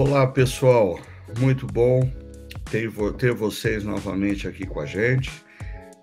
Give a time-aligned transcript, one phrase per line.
[0.00, 1.00] Olá, pessoal.
[1.40, 2.08] Muito bom
[2.70, 5.28] ter, vocês novamente aqui com a gente.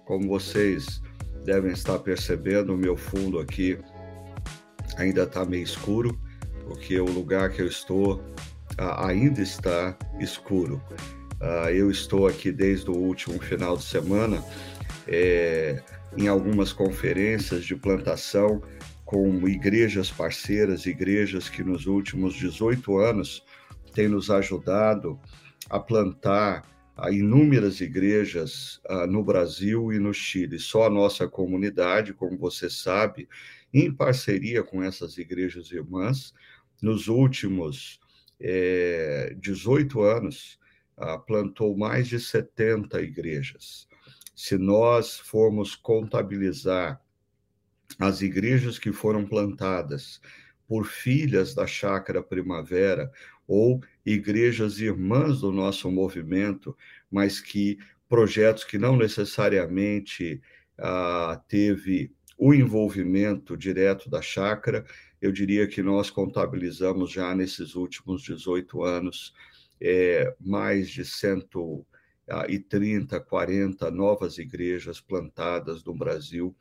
[0.03, 1.01] Como vocês
[1.45, 3.79] devem estar percebendo, o meu fundo aqui
[4.97, 6.19] ainda está meio escuro,
[6.67, 8.21] porque o lugar que eu estou
[8.77, 10.83] ainda está escuro.
[11.39, 14.43] Uh, eu estou aqui desde o último final de semana
[15.07, 15.81] é,
[16.17, 18.61] em algumas conferências de plantação
[19.05, 23.41] com igrejas parceiras, igrejas que nos últimos 18 anos
[23.95, 25.17] têm nos ajudado
[25.69, 26.63] a plantar
[27.09, 30.59] inúmeras igrejas uh, no Brasil e no Chile.
[30.59, 33.27] Só a nossa comunidade, como você sabe,
[33.73, 36.33] em parceria com essas igrejas irmãs,
[36.81, 37.99] nos últimos
[38.39, 40.59] é, 18 anos,
[40.97, 43.87] uh, plantou mais de 70 igrejas.
[44.35, 47.01] Se nós formos contabilizar
[47.99, 50.19] as igrejas que foram plantadas
[50.67, 53.11] por filhas da Chácara Primavera
[53.47, 56.75] ou igrejas irmãs do nosso movimento,
[57.11, 60.41] mas que projetos que não necessariamente
[60.77, 64.85] ah, teve o envolvimento direto da chácara,
[65.21, 69.33] eu diria que nós contabilizamos já nesses últimos 18 anos
[69.81, 76.55] é, mais de 130, 40 novas igrejas plantadas no Brasil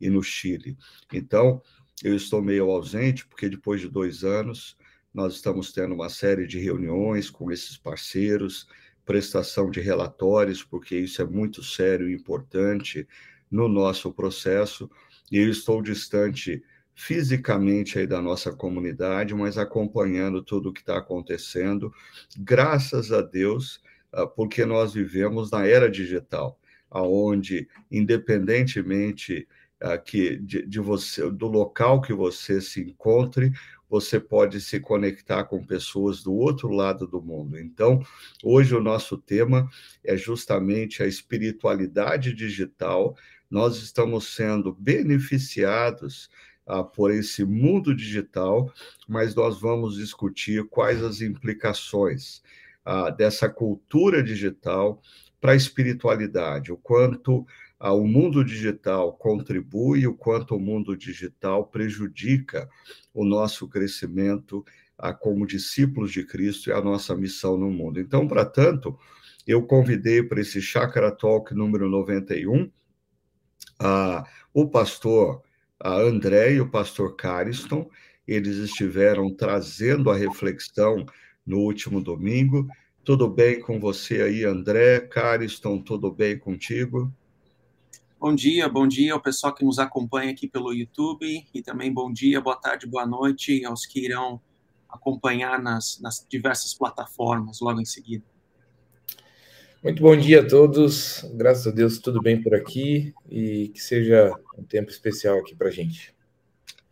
[0.00, 0.76] e no Chile.
[1.12, 1.62] Então,
[2.02, 4.76] eu estou meio ausente, porque depois de dois anos
[5.12, 8.68] nós estamos tendo uma série de reuniões com esses parceiros,
[9.04, 13.06] prestação de relatórios, porque isso é muito sério e importante
[13.50, 14.88] no nosso processo,
[15.30, 16.62] e eu estou distante
[16.94, 21.92] fisicamente aí da nossa comunidade, mas acompanhando tudo o que está acontecendo,
[22.38, 26.58] graças a Deus, ah, porque nós vivemos na era digital,
[26.90, 29.48] aonde independentemente
[29.80, 33.50] ah, que de, de você do local que você se encontre,
[33.90, 37.58] você pode se conectar com pessoas do outro lado do mundo.
[37.58, 38.00] Então,
[38.42, 39.68] hoje o nosso tema
[40.04, 43.16] é justamente a espiritualidade digital.
[43.50, 46.30] Nós estamos sendo beneficiados
[46.64, 48.72] ah, por esse mundo digital,
[49.08, 52.42] mas nós vamos discutir quais as implicações
[52.84, 55.02] ah, dessa cultura digital
[55.40, 57.44] para a espiritualidade, o quanto
[57.80, 62.68] o mundo digital contribui, o quanto o mundo digital prejudica
[63.14, 64.64] o nosso crescimento
[65.20, 67.98] como discípulos de Cristo e a nossa missão no mundo.
[67.98, 68.98] Então, para tanto,
[69.46, 72.70] eu convidei para esse Chakra Talk número 91
[73.78, 75.42] ah, o pastor
[75.82, 77.88] André e o pastor Cariston.
[78.28, 81.06] Eles estiveram trazendo a reflexão
[81.46, 82.68] no último domingo.
[83.02, 85.00] Tudo bem com você aí, André?
[85.00, 87.12] Cariston, tudo bem contigo?
[88.20, 92.12] Bom dia, bom dia ao pessoal que nos acompanha aqui pelo YouTube e também bom
[92.12, 94.38] dia, boa tarde, boa noite aos que irão
[94.90, 98.22] acompanhar nas, nas diversas plataformas logo em seguida.
[99.82, 104.34] Muito bom dia a todos, graças a Deus tudo bem por aqui e que seja
[104.58, 106.14] um tempo especial aqui para a gente.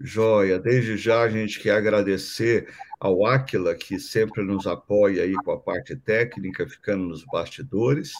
[0.00, 5.50] Joia, desde já a gente quer agradecer ao Aquila, que sempre nos apoia aí com
[5.50, 8.14] a parte técnica, ficando nos bastidores.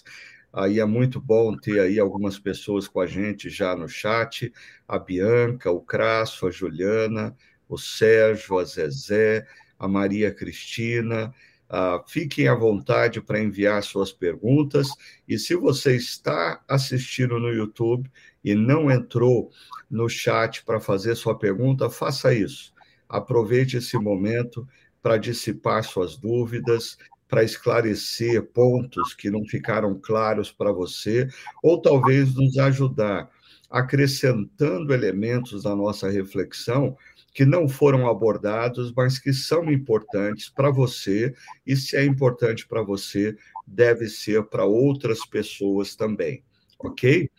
[0.52, 4.52] Aí é muito bom ter aí algumas pessoas com a gente já no chat,
[4.86, 7.36] a Bianca, o Crasso, a Juliana,
[7.68, 9.46] o Sérgio, a Zezé,
[9.78, 11.32] a Maria Cristina.
[11.68, 14.88] Uh, fiquem à vontade para enviar suas perguntas.
[15.28, 18.10] E se você está assistindo no YouTube
[18.42, 19.50] e não entrou
[19.90, 22.72] no chat para fazer sua pergunta, faça isso.
[23.06, 24.66] Aproveite esse momento
[25.02, 26.96] para dissipar suas dúvidas,
[27.28, 31.28] para esclarecer pontos que não ficaram claros para você,
[31.62, 33.30] ou talvez nos ajudar
[33.70, 36.96] acrescentando elementos da nossa reflexão
[37.34, 41.34] que não foram abordados, mas que são importantes para você,
[41.66, 46.42] e se é importante para você, deve ser para outras pessoas também,
[46.78, 47.30] ok?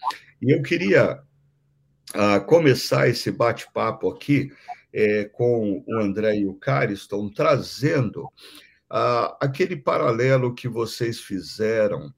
[0.42, 1.20] E eu queria
[2.16, 4.52] uh, começar esse bate-papo aqui
[4.94, 8.30] é, com o André e o Cariston, trazendo
[8.90, 12.14] ah, aquele paralelo que vocês fizeram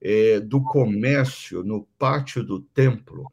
[0.00, 3.30] é, do comércio no pátio do templo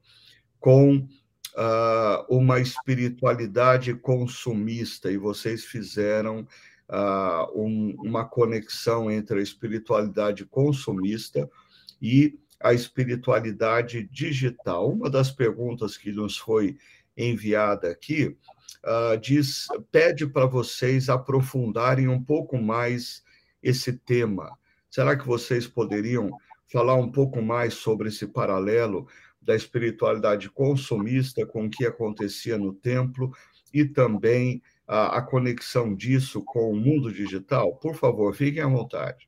[0.60, 1.08] com
[1.56, 6.48] ah, uma espiritualidade consumista, e vocês fizeram
[6.88, 11.50] ah, um, uma conexão entre a espiritualidade consumista
[12.02, 14.90] e a espiritualidade digital.
[14.90, 16.78] Uma das perguntas que nos foi
[17.18, 18.38] enviada aqui
[18.86, 23.24] uh, diz, pede para vocês aprofundarem um pouco mais
[23.62, 24.58] esse tema.
[24.90, 26.32] Será que vocês poderiam
[26.72, 29.08] falar um pouco mais sobre esse paralelo
[29.42, 33.32] da espiritualidade consumista com o que acontecia no templo
[33.74, 37.76] e também a, a conexão disso com o mundo digital?
[37.78, 39.27] Por favor, fiquem à vontade.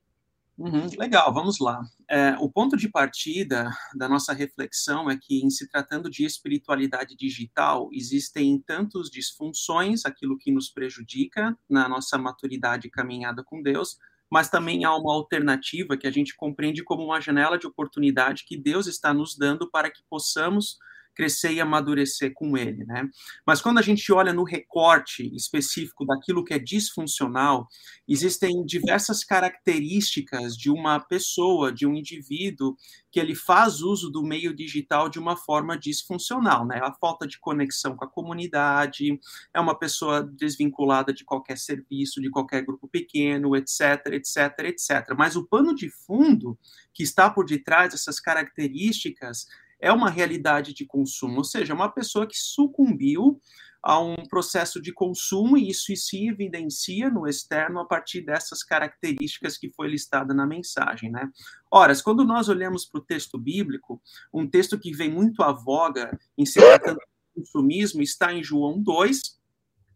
[0.59, 1.81] Uhum, legal, vamos lá.
[2.05, 7.15] É, o ponto de partida da nossa reflexão é que, em se tratando de espiritualidade
[7.15, 13.97] digital, existem tantos disfunções, aquilo que nos prejudica na nossa maturidade e caminhada com Deus,
[14.29, 18.57] mas também há uma alternativa que a gente compreende como uma janela de oportunidade que
[18.57, 20.77] Deus está nos dando para que possamos
[21.19, 23.05] crescer e amadurecer com ele, né?
[23.45, 27.67] Mas quando a gente olha no recorte específico daquilo que é disfuncional,
[28.07, 32.73] existem diversas características de uma pessoa, de um indivíduo
[33.11, 36.79] que ele faz uso do meio digital de uma forma disfuncional, né?
[36.81, 39.19] A falta de conexão com a comunidade,
[39.53, 45.13] é uma pessoa desvinculada de qualquer serviço, de qualquer grupo pequeno, etc, etc, etc.
[45.17, 46.57] Mas o pano de fundo
[46.93, 49.47] que está por detrás dessas características
[49.79, 53.39] é uma realidade de consumo, ou seja, uma pessoa que sucumbiu
[53.81, 59.57] a um processo de consumo e isso se evidencia no externo a partir dessas características
[59.57, 61.29] que foi listada na mensagem, né?
[61.71, 64.01] Ora, quando nós olhamos para o texto bíblico,
[64.33, 68.81] um texto que vem muito à voga em se tratando de consumismo está em João
[68.81, 69.39] 2,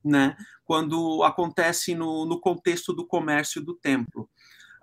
[0.04, 0.38] né?
[0.64, 4.30] Quando acontece no, no contexto do comércio do templo.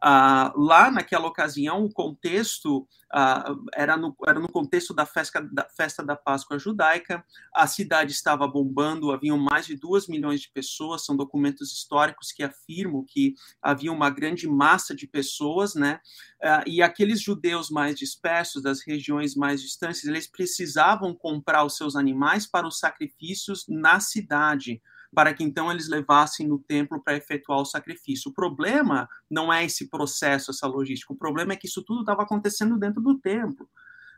[0.02, 5.68] Ah, lá naquela ocasião, o contexto ah, era, no, era no contexto da festa, da
[5.68, 7.24] festa da Páscoa judaica,
[7.54, 12.42] a cidade estava bombando, haviam mais de duas milhões de pessoas, são documentos históricos que
[12.42, 16.00] afirmam que havia uma grande massa de pessoas, né?
[16.42, 21.94] Ah, e aqueles judeus mais dispersos, das regiões mais distantes, eles precisavam comprar os seus
[21.94, 24.80] animais para os sacrifícios na cidade
[25.14, 28.30] para que então eles levassem no templo para efetuar o sacrifício.
[28.30, 32.22] O problema não é esse processo, essa logística, o problema é que isso tudo estava
[32.22, 33.68] acontecendo dentro do templo,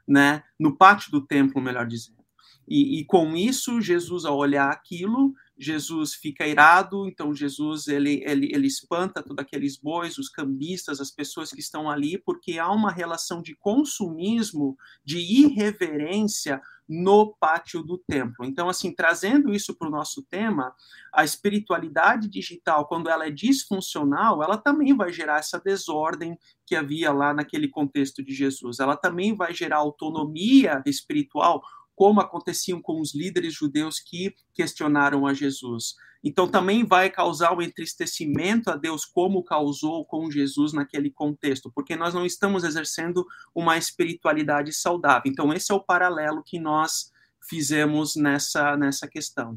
[0.07, 0.43] né?
[0.59, 2.23] no pátio do templo, melhor dizendo.
[2.69, 8.51] E, e, com isso, Jesus, ao olhar aquilo, Jesus fica irado, então Jesus ele, ele,
[8.53, 12.91] ele espanta todos aqueles bois, os cambistas, as pessoas que estão ali, porque há uma
[12.91, 18.45] relação de consumismo, de irreverência no pátio do templo.
[18.45, 20.75] Então, assim, trazendo isso para o nosso tema,
[21.13, 27.13] a espiritualidade digital, quando ela é disfuncional, ela também vai gerar essa desordem que havia
[27.13, 28.79] lá naquele contexto de Jesus.
[28.79, 31.63] Ela também vai gerar autonomia espiritual,
[32.03, 35.95] como aconteciam com os líderes judeus que questionaram a Jesus.
[36.25, 41.71] Então também vai causar o um entristecimento a Deus, como causou com Jesus naquele contexto,
[41.73, 45.31] porque nós não estamos exercendo uma espiritualidade saudável.
[45.31, 47.13] Então esse é o paralelo que nós
[47.49, 49.57] fizemos nessa, nessa questão.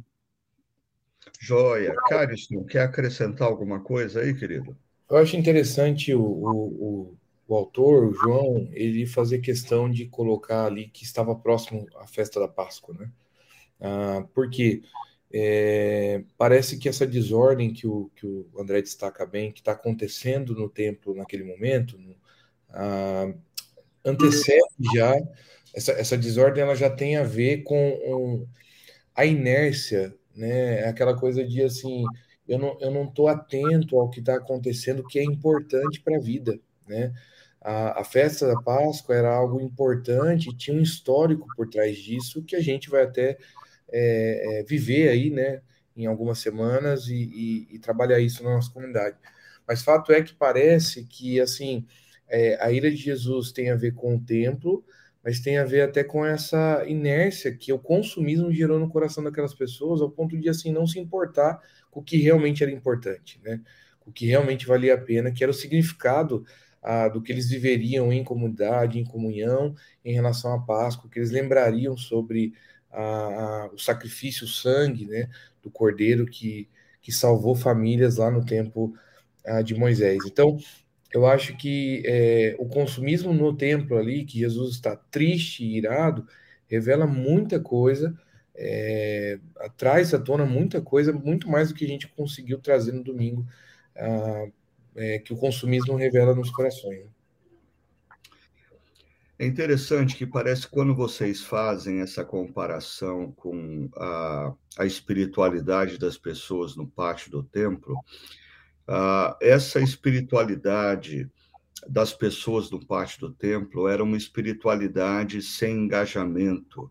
[1.39, 1.95] Joia.
[2.07, 4.77] Cariston, quer acrescentar alguma coisa aí, querido?
[5.09, 7.17] Eu acho interessante o, o, o
[7.53, 12.47] autor, o João, ele fazer questão de colocar ali que estava próximo à festa da
[12.47, 13.11] Páscoa, né?
[13.79, 14.81] Ah, porque
[15.31, 20.55] é, parece que essa desordem que o, que o André destaca bem, que está acontecendo
[20.55, 21.99] no templo naquele momento,
[22.69, 23.31] ah,
[24.03, 24.65] antecede
[24.95, 25.13] já,
[25.75, 28.47] essa, essa desordem ela já tem a ver com um,
[29.13, 30.81] a inércia, né?
[30.81, 32.03] É aquela coisa de assim,
[32.47, 36.59] eu não estou não atento ao que está acontecendo, que é importante para a vida,
[36.87, 37.13] né?
[37.65, 42.55] A, a, festa da Páscoa era algo importante, tinha um histórico por trás disso que
[42.55, 43.39] a gente vai até
[43.91, 45.61] é, é, viver aí, né,
[45.97, 49.17] em algumas semanas e, e, e, trabalhar isso na nossa comunidade.
[49.67, 51.87] Mas fato é que parece que, assim,
[52.27, 54.85] é, a Ilha de Jesus tem a ver com o templo,
[55.23, 59.55] mas tem a ver até com essa inércia que o consumismo gerou no coração daquelas
[59.55, 63.59] pessoas, ao ponto de, assim, não se importar com o que realmente era importante, né,
[64.05, 66.45] o que realmente valia a pena, que era o significado
[66.85, 69.73] ah, do que eles viveriam em comunidade, em comunhão,
[70.03, 72.53] em relação à Páscoa, que eles lembrariam sobre
[72.91, 75.27] ah, o sacrifício, o sangue né,
[75.63, 76.69] do cordeiro que,
[77.01, 78.95] que salvou famílias lá no tempo
[79.43, 80.19] ah, de Moisés.
[80.27, 80.59] Então,
[81.11, 86.27] eu acho que é, o consumismo no templo ali, que Jesus está triste e irado,
[86.67, 88.15] revela muita coisa,
[88.53, 89.39] é,
[89.75, 93.43] traz à tona muita coisa, muito mais do que a gente conseguiu trazer no domingo
[94.95, 96.99] é, que o consumismo revela nos corações.
[96.99, 97.09] Né?
[99.37, 106.17] É interessante que parece que quando vocês fazem essa comparação com a, a espiritualidade das
[106.17, 107.95] pessoas no pátio do templo,
[108.87, 111.29] uh, essa espiritualidade
[111.85, 116.89] das pessoas no pátio do templo era uma espiritualidade sem engajamento,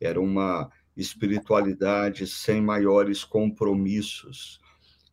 [0.00, 4.60] era uma espiritualidade sem maiores compromissos.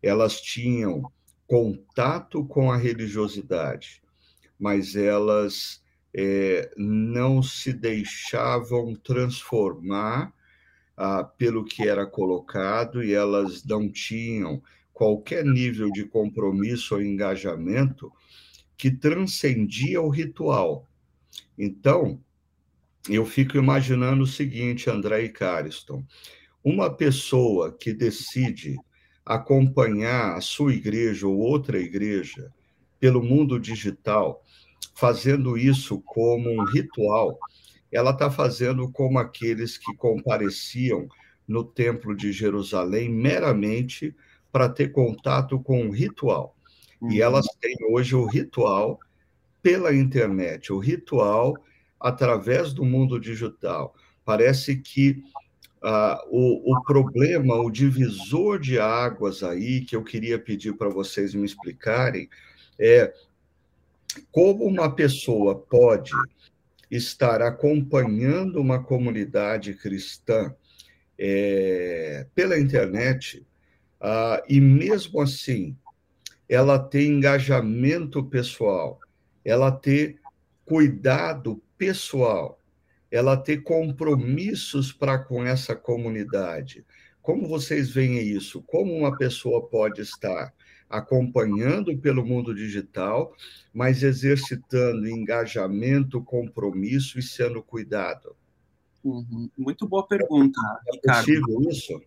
[0.02, 1.12] Elas tinham
[1.48, 4.02] contato com a religiosidade,
[4.60, 5.82] mas elas
[6.14, 10.34] é, não se deixavam transformar
[10.96, 14.62] ah, pelo que era colocado e elas não tinham
[14.92, 18.12] qualquer nível de compromisso ou engajamento
[18.76, 20.88] que transcendia o ritual.
[21.58, 22.20] Então,
[23.08, 26.04] eu fico imaginando o seguinte, André e Cariston,
[26.64, 28.76] uma pessoa que decide
[29.28, 32.52] acompanhar a sua igreja ou outra igreja
[33.00, 34.42] pelo mundo digital,
[34.96, 37.38] fazendo isso como um ritual,
[37.92, 41.08] ela está fazendo como aqueles que compareciam
[41.48, 44.16] no Templo de Jerusalém meramente
[44.52, 46.56] para ter contato com um ritual.
[47.02, 47.12] Uhum.
[47.12, 49.00] E elas têm hoje o ritual
[49.62, 51.54] pela internet, o ritual
[52.00, 53.94] através do mundo digital.
[54.26, 55.22] Parece que
[55.88, 61.34] uh, o, o problema, o divisor de águas aí, que eu queria pedir para vocês
[61.34, 62.30] me explicarem,
[62.78, 63.14] é
[64.32, 66.12] como uma pessoa pode
[66.92, 70.54] estar acompanhando uma comunidade cristã
[71.18, 73.46] é, pela internet
[74.02, 75.76] uh, e, mesmo assim,
[76.50, 79.00] ela ter engajamento pessoal,
[79.44, 80.20] ela ter
[80.66, 82.57] cuidado pessoal,
[83.12, 86.86] ela ter compromissos para com essa comunidade.
[87.22, 88.62] Como vocês veem isso?
[88.64, 90.54] Como uma pessoa pode estar
[90.90, 93.34] acompanhando pelo mundo digital,
[93.74, 98.36] mas exercitando engajamento, compromisso e sendo cuidado?
[99.04, 99.50] Uhum.
[99.58, 101.26] Muito boa pergunta, é Ricardo.
[101.26, 102.02] possível isso?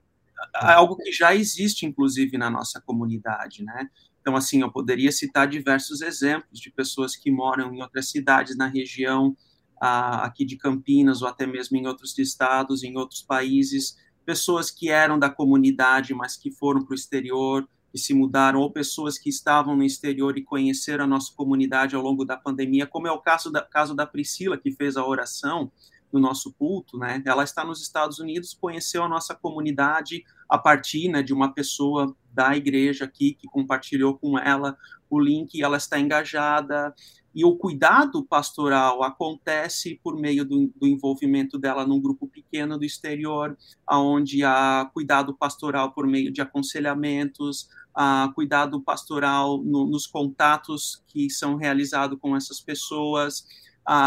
[0.54, 3.90] É algo que já existe, inclusive, na nossa comunidade, né?
[4.21, 8.66] Então, assim, eu poderia citar diversos exemplos de pessoas que moram em outras cidades na
[8.66, 9.37] região
[9.80, 14.90] ah, aqui de Campinas ou até mesmo em outros estados, em outros países, pessoas que
[14.90, 19.28] eram da comunidade, mas que foram para o exterior, que se mudaram, ou pessoas que
[19.28, 23.18] estavam no exterior e conheceram a nossa comunidade ao longo da pandemia, como é o
[23.18, 25.72] caso da, caso da Priscila, que fez a oração
[26.12, 27.22] no nosso culto, né?
[27.25, 32.14] Ela está nos Estados Unidos, conheceu a nossa comunidade a partir né, de uma pessoa
[32.32, 34.76] da igreja aqui que compartilhou com ela
[35.08, 36.94] o link, ela está engajada,
[37.34, 42.84] e o cuidado pastoral acontece por meio do, do, envolvimento dela num grupo pequeno do
[42.84, 43.56] exterior,
[43.87, 51.30] aonde há cuidado pastoral por meio de aconselhamentos, há cuidado pastoral no, nos contatos que
[51.30, 53.44] são realizados com essas pessoas,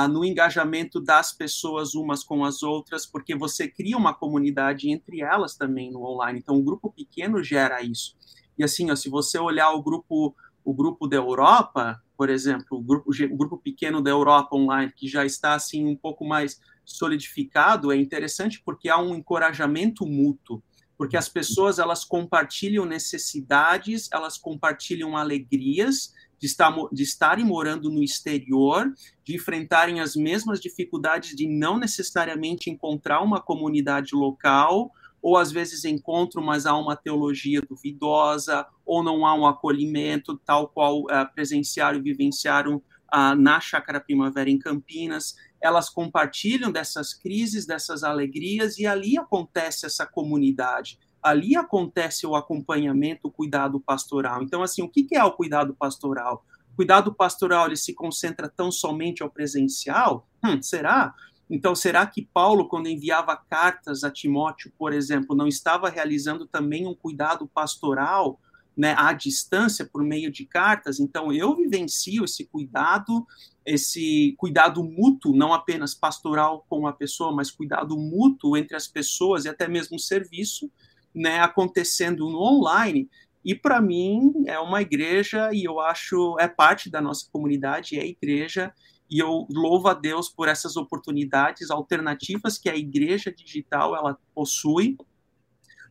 [0.09, 5.55] no engajamento das pessoas umas com as outras, porque você cria uma comunidade entre elas
[5.55, 6.39] também no online.
[6.39, 8.15] Então, o grupo pequeno gera isso.
[8.57, 12.81] E assim, ó, se você olhar o grupo o grupo da Europa, por exemplo, o
[12.81, 17.91] grupo, o grupo pequeno da Europa online, que já está assim um pouco mais solidificado,
[17.91, 20.61] é interessante porque há um encorajamento mútuo,
[20.97, 28.03] porque as pessoas elas compartilham necessidades, elas compartilham alegrias de, estar, de estarem morando no
[28.03, 28.93] exterior,
[29.23, 34.91] de enfrentarem as mesmas dificuldades de não necessariamente encontrar uma comunidade local,
[35.23, 40.67] ou às vezes encontram, mas há uma teologia duvidosa, ou não há um acolhimento, tal
[40.67, 45.35] qual uh, presenciaram e vivenciaram uh, na Chácara Primavera em Campinas.
[45.61, 50.99] Elas compartilham dessas crises, dessas alegrias, e ali acontece essa comunidade.
[51.21, 54.43] Ali acontece o acompanhamento, o cuidado pastoral.
[54.43, 56.45] Então, assim, o que é o cuidado pastoral?
[56.73, 60.27] O cuidado pastoral ele se concentra tão somente ao presencial?
[60.43, 61.15] Hum, será?
[61.49, 66.87] Então, será que Paulo, quando enviava cartas a Timóteo, por exemplo, não estava realizando também
[66.87, 68.39] um cuidado pastoral
[68.75, 70.99] né, à distância por meio de cartas?
[70.99, 73.25] Então, eu vivencio esse cuidado,
[73.65, 79.45] esse cuidado mútuo, não apenas pastoral com a pessoa, mas cuidado mútuo entre as pessoas
[79.45, 80.71] e até mesmo serviço,
[81.13, 83.09] né, acontecendo no online.
[83.45, 88.01] E para mim é uma igreja e eu acho é parte da nossa comunidade, é
[88.01, 88.73] a igreja
[89.13, 94.97] e eu louvo a Deus por essas oportunidades alternativas que a igreja digital ela possui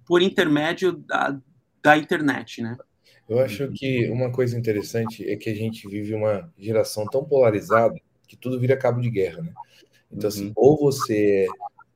[0.05, 1.41] por intermédio da,
[1.81, 2.77] da internet, né?
[3.29, 7.95] Eu acho que uma coisa interessante é que a gente vive uma geração tão polarizada
[8.27, 9.53] que tudo vira cabo de guerra, né?
[10.11, 10.53] Então, assim, uhum.
[10.57, 11.47] ou você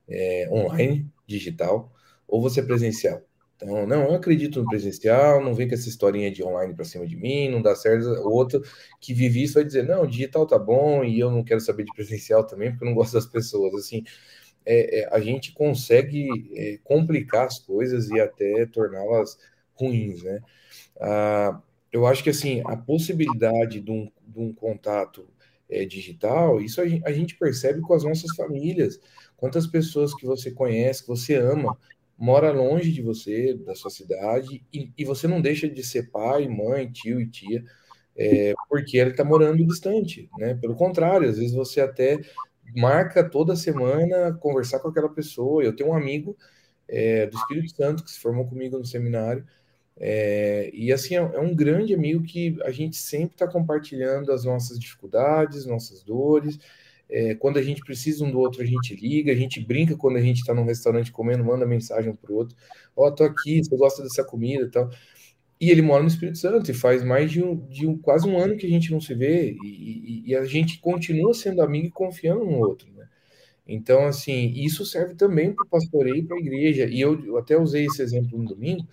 [0.07, 1.93] é, é online, digital,
[2.25, 3.21] ou você é presencial.
[3.57, 7.07] Então, não, eu acredito no presencial, não vem com essa historinha de online para cima
[7.07, 8.05] de mim, não dá certo.
[8.05, 8.61] O outro
[9.01, 11.91] que vive isso vai dizer, não, digital tá bom e eu não quero saber de
[11.93, 13.73] presencial também, porque eu não gosto das pessoas.
[13.73, 14.03] Assim,
[14.65, 19.37] é, é, a gente consegue é, complicar as coisas e até torná-las
[19.73, 20.39] ruins, né?
[20.99, 21.61] Ah,
[21.91, 25.27] eu acho que, assim, a possibilidade de um, de um contato
[25.69, 28.99] é, digital, isso a a gente percebe com as nossas famílias.
[29.35, 31.77] Quantas pessoas que você conhece, que você ama,
[32.17, 36.47] mora longe de você, da sua cidade, e, e você não deixa de ser pai,
[36.47, 37.63] mãe, tio e tia,
[38.15, 40.55] é, porque ele está morando distante, né?
[40.55, 42.19] Pelo contrário, às vezes você até
[42.75, 45.63] marca toda semana conversar com aquela pessoa.
[45.63, 46.35] Eu tenho um amigo
[46.87, 49.45] é, do Espírito Santo, que se formou comigo no seminário.
[49.99, 54.45] É, e assim, é, é, um grande amigo que a gente sempre está compartilhando as
[54.45, 56.59] nossas dificuldades, nossas dores.
[57.09, 60.17] É, quando a gente precisa um do outro, a gente liga, a gente brinca quando
[60.17, 62.55] a gente está num restaurante comendo, manda mensagem um para o outro:
[62.95, 64.89] Ó, oh, tô aqui, você gosta dessa comida e tal.
[65.59, 68.37] E ele mora no Espírito Santo e faz mais de, um, de um, quase um
[68.37, 71.87] ano que a gente não se vê e, e, e, a gente continua sendo amigo
[71.87, 73.07] e confiando no outro, né?
[73.67, 76.85] Então, assim, isso serve também para o pastoreio e para a igreja.
[76.85, 78.87] E eu, eu, até usei esse exemplo no domingo,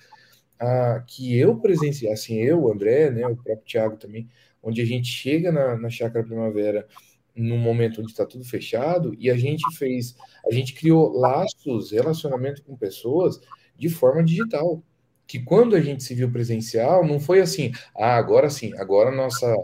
[1.06, 4.28] que eu presenciei, assim, eu, o André, né, o próprio Tiago também,
[4.62, 6.87] onde a gente chega na, na Chácara Primavera
[7.34, 12.62] num momento onde está tudo fechado e a gente fez, a gente criou laços, relacionamento
[12.62, 13.40] com pessoas
[13.76, 14.82] de forma digital
[15.26, 19.54] que quando a gente se viu presencial, não foi assim, ah, agora sim, agora nossa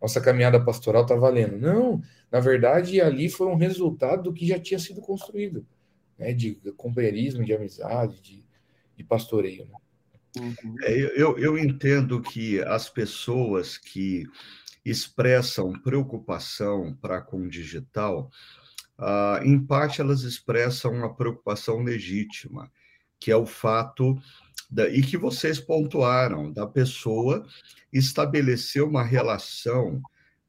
[0.00, 1.58] nossa caminhada pastoral está valendo.
[1.58, 2.00] Não,
[2.32, 5.66] na verdade, ali foi um resultado do que já tinha sido construído,
[6.18, 8.42] né, de companheirismo, de amizade, de,
[8.96, 9.66] de pastoreio.
[9.66, 9.74] Né?
[10.38, 10.74] Uhum.
[10.84, 14.24] É, eu, eu entendo que as pessoas que
[14.84, 18.30] expressam preocupação para com o digital,
[18.98, 22.70] ah, em parte elas expressam uma preocupação legítima,
[23.18, 24.16] que é o fato
[24.70, 27.46] da, e que vocês pontuaram, da pessoa
[27.92, 30.00] estabelecer uma relação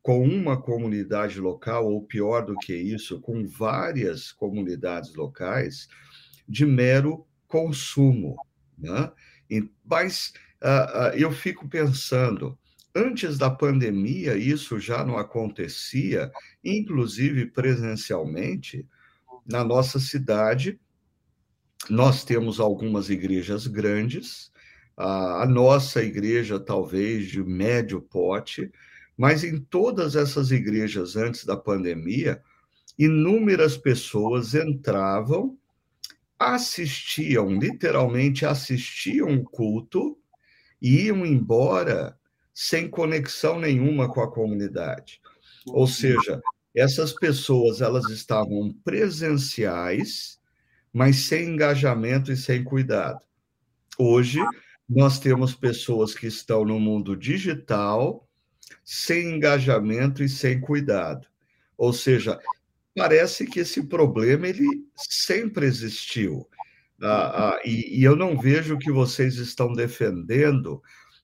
[0.01, 5.87] com uma comunidade local, ou pior do que isso, com várias comunidades locais,
[6.47, 8.35] de mero consumo.
[8.77, 9.11] Né?
[9.85, 12.57] Mas uh, uh, eu fico pensando,
[12.95, 16.31] antes da pandemia, isso já não acontecia,
[16.63, 18.87] inclusive presencialmente,
[19.45, 20.79] na nossa cidade,
[21.89, 24.51] nós temos algumas igrejas grandes,
[24.95, 28.71] a, nossa igreja talvez de médio porte,
[29.17, 32.41] mas em todas essas igrejas antes da pandemia,
[32.97, 35.57] inúmeras pessoas entravam,
[36.37, 40.17] assistiam, literalmente assistiam o culto
[40.81, 42.17] e iam embora
[42.53, 45.21] sem conexão nenhuma com a comunidade.
[45.67, 46.41] Ou seja,
[46.75, 50.41] essas pessoas elas estavam presenciais
[50.93, 53.19] mas sem engajamento e sem cuidado.
[53.97, 54.39] Hoje,
[54.89, 58.27] nós temos pessoas que estão no mundo digital,
[58.83, 61.27] sem engajamento e sem cuidado.
[61.77, 62.39] Ou seja,
[62.95, 66.47] parece que esse problema ele sempre existiu.
[67.01, 70.81] Ah, ah, e, e eu não vejo que vocês estão defendendo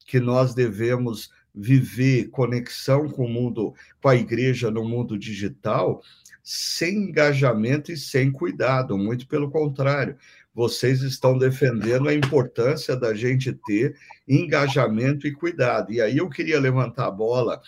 [0.08, 6.02] que nós devemos viver conexão com o mundo, com a igreja no mundo digital,
[6.42, 10.18] sem engajamento e sem cuidado, muito pelo contrário.
[10.56, 13.96] Vocês estão defendendo a importância da gente ter
[14.28, 15.92] engajamento e cuidado.
[15.92, 17.62] E aí eu queria levantar a bola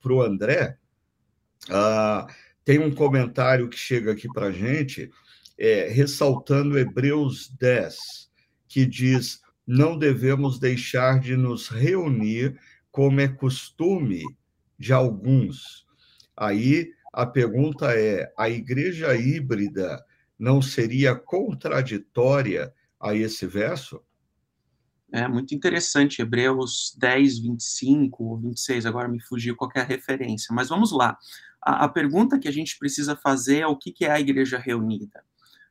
[0.00, 0.76] para o André.
[1.68, 2.26] Ah,
[2.64, 5.10] tem um comentário que chega aqui para a gente,
[5.58, 7.96] é, ressaltando Hebreus 10,
[8.66, 14.22] que diz: não devemos deixar de nos reunir como é costume
[14.78, 15.86] de alguns.
[16.36, 20.04] Aí a pergunta é: a igreja híbrida
[20.38, 24.02] não seria contraditória a esse verso?
[25.10, 30.92] É muito interessante, Hebreus 10, 25 ou 26, agora me fugiu qualquer referência, mas vamos
[30.92, 31.16] lá.
[31.62, 34.58] A, a, pergunta que a gente precisa fazer é o que, que é a igreja
[34.58, 35.24] reunida.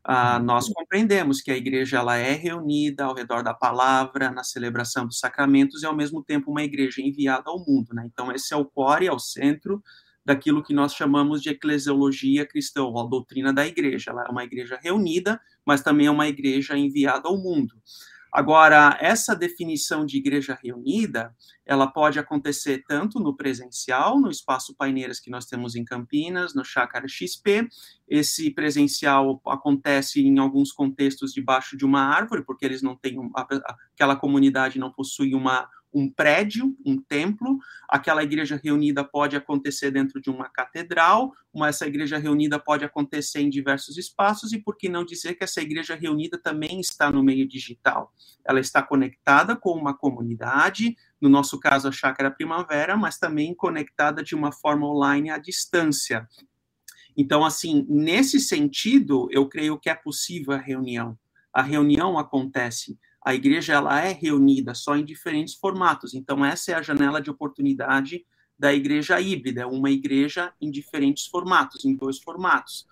[0.03, 0.45] Ah, uhum.
[0.45, 5.19] nós compreendemos que a igreja ela é reunida ao redor da palavra, na celebração dos
[5.19, 7.93] sacramentos e, ao mesmo tempo, uma igreja enviada ao mundo.
[7.93, 8.09] Né?
[8.11, 9.81] Então, esse é o core, é o centro
[10.25, 14.11] daquilo que nós chamamos de eclesiologia cristã, ou a doutrina da igreja.
[14.11, 17.75] Ela é uma igreja reunida, mas também é uma igreja enviada ao mundo.
[18.31, 25.19] Agora, essa definição de igreja reunida, ela pode acontecer tanto no presencial, no espaço Paineiras
[25.19, 27.67] que nós temos em Campinas, no Chácara XP.
[28.07, 33.17] Esse presencial acontece em alguns contextos debaixo de uma árvore, porque eles não têm,
[33.93, 37.59] aquela comunidade não possui uma, um prédio, um templo.
[37.87, 43.41] Aquela igreja reunida pode acontecer dentro de uma catedral, mas essa igreja reunida pode acontecer
[43.41, 47.23] em diversos espaços, e por que não dizer que essa igreja reunida também está no
[47.23, 48.13] meio digital?
[48.45, 54.23] Ela está conectada com uma comunidade, no nosso caso a Chácara Primavera, mas também conectada
[54.23, 56.27] de uma forma online à distância.
[57.15, 61.17] Então, assim, nesse sentido, eu creio que é possível a reunião.
[61.53, 66.13] A reunião acontece a igreja ela é reunida só em diferentes formatos.
[66.13, 68.25] Então essa é a janela de oportunidade
[68.57, 72.87] da igreja híbrida, uma igreja em diferentes formatos, em dois formatos.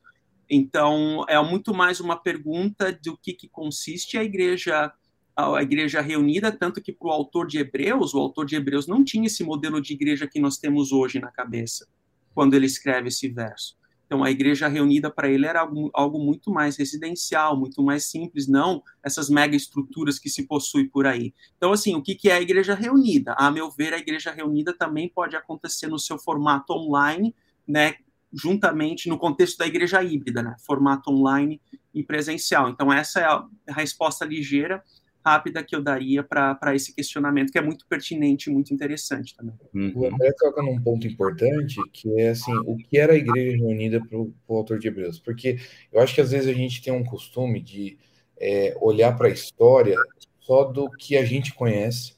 [0.50, 4.92] Então é muito mais uma pergunta do que, que consiste a igreja
[5.36, 9.06] a igreja reunida, tanto que para o autor de Hebreus, o autor de Hebreus não
[9.06, 11.88] tinha esse modelo de igreja que nós temos hoje na cabeça,
[12.36, 13.79] quando ele escreve esse verso.
[14.10, 18.48] Então, a igreja reunida para ele era algo, algo, muito mais residencial, muito mais simples,
[18.48, 21.32] não essas mega estruturas que se possui por aí.
[21.58, 23.36] Então, assim, o que, que é a igreja reunida?
[23.38, 27.36] A meu ver, a igreja reunida também pode acontecer no seu formato online,
[27.68, 27.98] né,
[28.34, 31.62] juntamente no contexto da igreja híbrida, né, formato online
[31.94, 32.68] e presencial.
[32.68, 33.46] Então, essa é a
[33.76, 34.84] resposta ligeira
[35.26, 39.56] rápida que eu daria para esse questionamento, que é muito pertinente e muito interessante também.
[39.96, 44.00] O André toca num ponto importante, que é assim, o que era a igreja reunida
[44.00, 45.20] para o autor de Hebreus?
[45.20, 45.60] Porque
[45.92, 47.98] eu acho que às vezes a gente tem um costume de
[48.40, 49.96] é, olhar para a história
[50.40, 52.14] só do que a gente conhece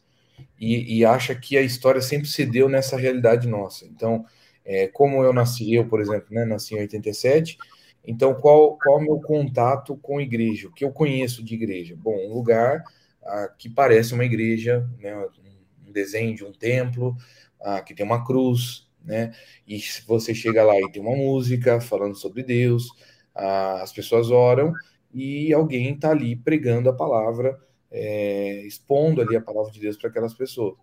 [0.60, 3.86] e, e, acha que a história sempre se deu nessa realidade nossa.
[3.86, 4.24] Então,
[4.64, 7.58] é, como eu nasci, eu, por exemplo, né, nasci em 87,
[8.06, 10.68] então, qual, qual é o meu contato com igreja?
[10.68, 11.96] O que eu conheço de igreja?
[11.96, 12.84] Bom, um lugar
[13.24, 15.16] ah, que parece uma igreja, né,
[15.88, 17.16] um desenho de um templo,
[17.62, 19.34] ah, que tem uma cruz, né?
[19.68, 22.88] E você chega lá e tem uma música falando sobre Deus,
[23.36, 24.74] ah, as pessoas oram
[25.14, 27.60] e alguém está ali pregando a palavra,
[27.92, 30.76] é, expondo ali a palavra de Deus para aquelas pessoas.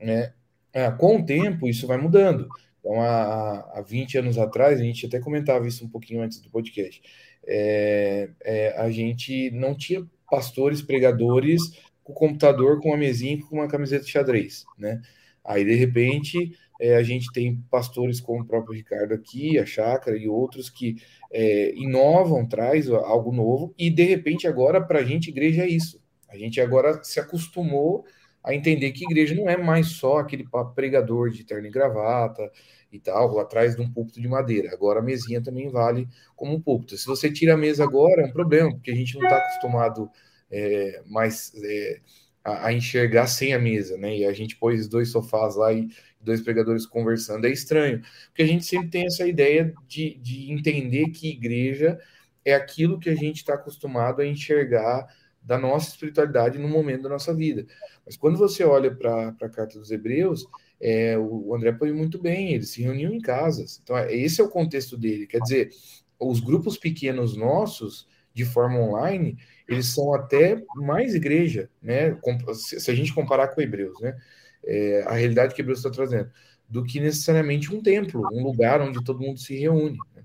[0.00, 0.32] Né?
[0.74, 2.48] Ah, com o tempo, isso vai mudando.
[2.82, 6.50] Então, há, há 20 anos atrás, a gente até comentava isso um pouquinho antes do
[6.50, 7.00] podcast,
[7.46, 11.62] é, é, a gente não tinha pastores, pregadores
[12.02, 15.00] com computador, com uma mesinha com uma camiseta de xadrez, né?
[15.44, 20.16] Aí, de repente, é, a gente tem pastores como o próprio Ricardo aqui, a Chácara
[20.16, 20.96] e outros que
[21.32, 26.00] é, inovam, traz algo novo, e de repente agora para a gente igreja é isso.
[26.28, 28.04] A gente agora se acostumou
[28.44, 32.50] a entender que igreja não é mais só aquele pregador de terno e gravata
[32.90, 34.72] e tal, atrás de um púlpito de madeira.
[34.72, 36.96] Agora a mesinha também vale como um púlpito.
[36.96, 40.10] Se você tira a mesa agora, é um problema, porque a gente não está acostumado
[40.50, 42.00] é, mais é,
[42.44, 44.18] a, a, enxergar sem a mesa, né?
[44.18, 45.88] E a gente pôs dois sofás lá e
[46.20, 47.46] dois pregadores conversando.
[47.46, 51.98] É estranho, porque a gente sempre tem essa ideia de, de entender que igreja
[52.44, 55.06] é aquilo que a gente está acostumado a enxergar
[55.42, 57.66] da nossa espiritualidade no momento da nossa vida.
[58.06, 60.46] Mas quando você olha para a carta dos Hebreus,
[60.80, 63.80] é, o André foi muito bem, eles se reuniam em casas.
[63.82, 65.26] Então, é, esse é o contexto dele.
[65.26, 65.70] Quer dizer,
[66.18, 69.36] os grupos pequenos nossos, de forma online,
[69.68, 72.16] eles são até mais igreja, né?
[72.54, 74.16] Se a gente comparar com Hebreus, né?
[74.64, 76.30] É, a realidade que Hebreus está trazendo,
[76.68, 79.98] do que necessariamente um templo, um lugar onde todo mundo se reúne.
[80.14, 80.22] Né?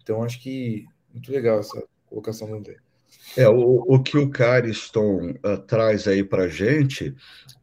[0.00, 2.76] Então, acho que muito legal essa colocação do André.
[3.36, 7.14] É, o, o que o Cariston uh, traz aí para a gente,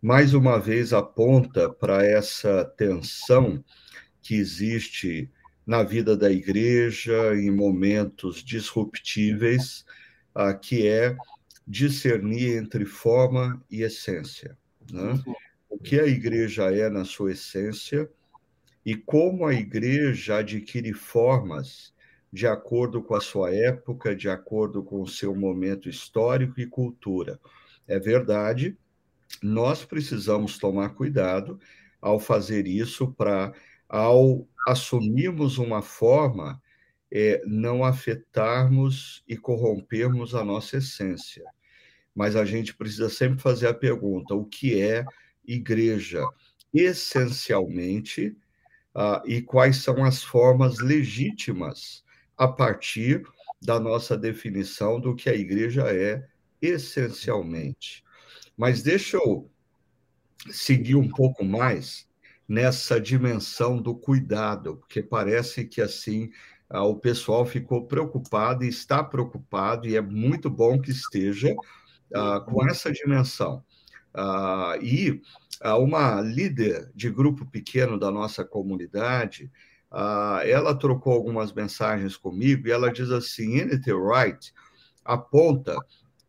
[0.02, 3.64] mais uma vez aponta para essa tensão
[4.22, 5.30] que existe
[5.66, 9.86] na vida da igreja em momentos disruptíveis,
[10.36, 11.16] uh, que é
[11.68, 14.58] discernir entre forma e essência.
[14.92, 15.22] Né?
[15.70, 18.10] O que a igreja é na sua essência
[18.84, 21.94] e como a igreja adquire formas
[22.32, 27.40] de acordo com a sua época, de acordo com o seu momento histórico e cultura.
[27.88, 28.78] É verdade,
[29.42, 31.60] nós precisamos tomar cuidado
[32.00, 33.52] ao fazer isso para,
[33.88, 36.62] ao assumirmos uma forma,
[37.12, 41.44] é, não afetarmos e corrompermos a nossa essência.
[42.14, 45.04] Mas a gente precisa sempre fazer a pergunta: o que é
[45.44, 46.24] igreja?
[46.72, 48.38] Essencialmente,
[48.94, 52.04] ah, e quais são as formas legítimas
[52.40, 53.22] a partir
[53.62, 56.26] da nossa definição do que a igreja é
[56.62, 58.02] essencialmente.
[58.56, 59.52] Mas deixa eu
[60.50, 62.08] seguir um pouco mais
[62.48, 66.32] nessa dimensão do cuidado, porque parece que assim
[66.70, 71.54] ah, o pessoal ficou preocupado e está preocupado, e é muito bom que esteja
[72.16, 73.64] ah, com essa dimensão.
[74.14, 75.22] Ah, e
[75.62, 79.52] uma líder de grupo pequeno da nossa comunidade,
[79.92, 83.92] Uh, ela trocou algumas mensagens comigo e ela diz assim: N.T.
[83.92, 84.54] Wright
[85.04, 85.76] aponta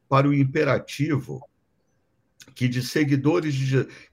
[0.08, 1.46] para o imperativo
[2.54, 3.54] que de seguidores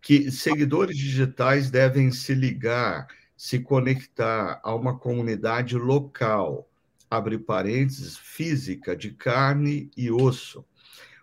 [0.01, 6.69] que seguidores digitais devem se ligar, se conectar a uma comunidade local,
[7.10, 10.65] abre parênteses, física de carne e osso,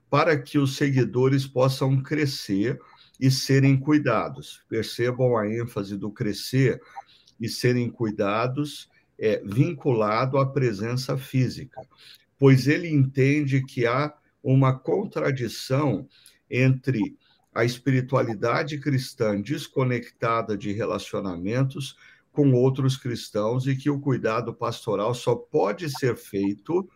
[0.08, 2.80] para que os seguidores possam crescer
[3.20, 4.62] e serem cuidados.
[4.68, 6.80] Percebam a ênfase do crescer
[7.40, 11.80] e serem cuidados é, vinculado à presença física,
[12.38, 16.08] pois ele entende que há uma contradição
[16.50, 17.16] entre
[17.54, 21.96] a espiritualidade cristã desconectada de relacionamentos
[22.32, 26.88] com outros cristãos e que o cuidado pastoral só pode ser feito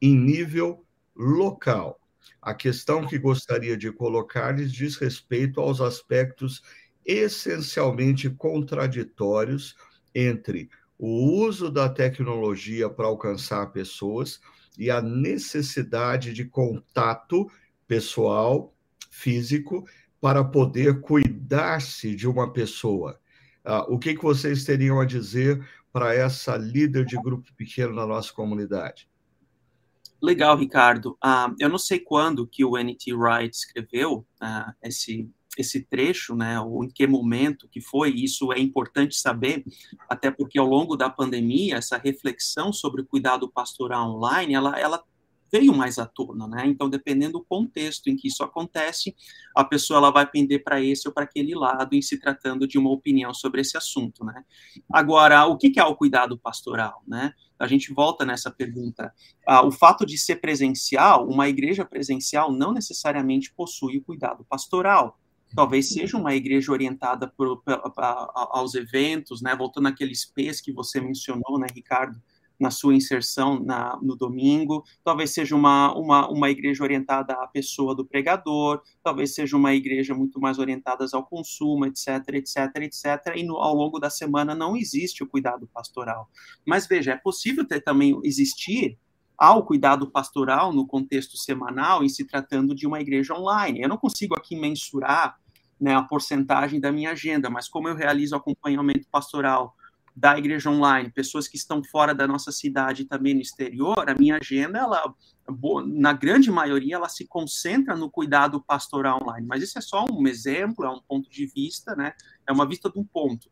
[0.00, 2.00] em nível local.
[2.40, 6.62] A questão que gostaria de colocar-lhes diz respeito aos aspectos
[7.06, 9.76] essencialmente contraditórios
[10.14, 14.40] entre o uso da tecnologia para alcançar pessoas
[14.78, 17.50] e a necessidade de contato
[17.86, 18.74] pessoal,
[19.10, 19.86] físico,
[20.20, 23.20] para poder cuidar-se de uma pessoa.
[23.64, 28.06] Uh, o que, que vocês teriam a dizer para essa líder de grupo pequeno na
[28.06, 29.08] nossa comunidade?
[30.20, 31.12] Legal, Ricardo.
[31.24, 33.12] Uh, eu não sei quando que o N.T.
[33.14, 38.58] Wright escreveu uh, esse, esse trecho, né, ou em que momento que foi, isso é
[38.58, 39.64] importante saber,
[40.08, 45.02] até porque ao longo da pandemia, essa reflexão sobre o cuidado pastoral online, ela, ela
[45.50, 46.66] veio mais à tona, né?
[46.66, 49.14] Então, dependendo do contexto em que isso acontece,
[49.54, 52.78] a pessoa ela vai pender para esse ou para aquele lado em se tratando de
[52.78, 54.44] uma opinião sobre esse assunto, né?
[54.92, 57.32] Agora, o que é o cuidado pastoral, né?
[57.58, 59.12] A gente volta nessa pergunta.
[59.46, 65.18] Ah, o fato de ser presencial, uma igreja presencial não necessariamente possui o cuidado pastoral.
[65.54, 67.62] Talvez seja uma igreja orientada por,
[68.34, 69.54] aos eventos, né?
[69.56, 72.20] Voltando àqueles P's que você mencionou, né, Ricardo?
[72.58, 77.94] na sua inserção na, no domingo, talvez seja uma, uma, uma igreja orientada à pessoa
[77.94, 83.42] do pregador, talvez seja uma igreja muito mais orientada ao consumo, etc, etc, etc, e
[83.44, 86.28] no, ao longo da semana não existe o cuidado pastoral.
[86.66, 88.98] Mas veja, é possível ter também existir
[89.38, 93.82] ao cuidado pastoral no contexto semanal em se tratando de uma igreja online.
[93.82, 95.38] Eu não consigo aqui mensurar
[95.80, 99.74] né, a porcentagem da minha agenda, mas como eu realizo acompanhamento pastoral
[100.16, 104.14] da igreja online, pessoas que estão fora da nossa cidade e também no exterior, a
[104.14, 105.14] minha agenda, ela,
[105.86, 109.46] na grande maioria, ela se concentra no cuidado pastoral online.
[109.46, 112.14] Mas isso é só um exemplo, é um ponto de vista, né?
[112.48, 113.50] É uma vista de um ponto.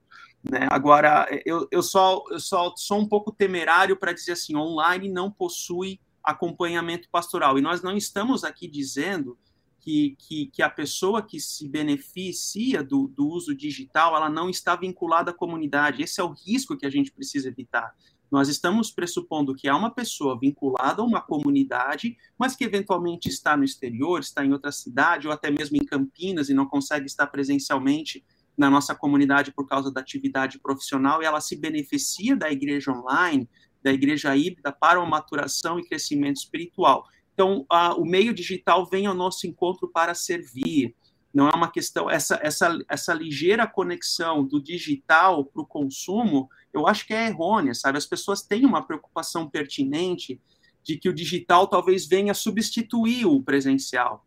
[0.51, 0.69] Né?
[0.71, 5.31] Agora, eu, eu, só, eu só sou um pouco temerário para dizer assim, online não
[5.31, 7.59] possui acompanhamento pastoral.
[7.59, 9.39] E nós não estamos aqui dizendo
[9.81, 14.77] que, que, que, a pessoa que se beneficia do, do, uso digital, ela não está
[14.77, 16.03] vinculada à comunidade.
[16.03, 17.95] Esse é o risco que a gente precisa evitar.
[18.31, 23.57] Nós estamos pressupondo que há uma pessoa vinculada a uma comunidade, mas que eventualmente está
[23.57, 27.27] no exterior, está em outra cidade, ou até mesmo em Campinas e não consegue estar
[27.27, 28.25] presencialmente
[28.57, 33.49] na nossa comunidade por causa da atividade profissional, e ela se beneficia da igreja online,
[33.83, 37.05] da igreja híbrida, para uma maturação e crescimento espiritual.
[37.35, 40.95] Então, a, o meio digital vem ao nosso encontro para servir.
[41.33, 46.87] Não é uma questão, essa, essa, essa ligeira conexão do digital para o consumo, eu
[46.87, 47.99] acho que é errônea, sabe?
[47.99, 50.41] As pessoas têm uma preocupação pertinente
[50.85, 54.25] de que o digital talvez venha substituir o presencial.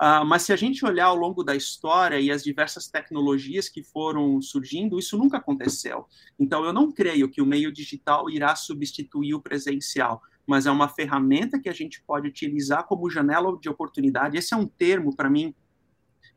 [0.00, 3.82] Uh, mas se a gente olhar ao longo da história e as diversas tecnologias que
[3.82, 6.06] foram surgindo, isso nunca aconteceu.
[6.38, 10.88] Então, eu não creio que o meio digital irá substituir o presencial mas é uma
[10.88, 14.36] ferramenta que a gente pode utilizar como janela de oportunidade.
[14.36, 15.54] Esse é um termo, para mim,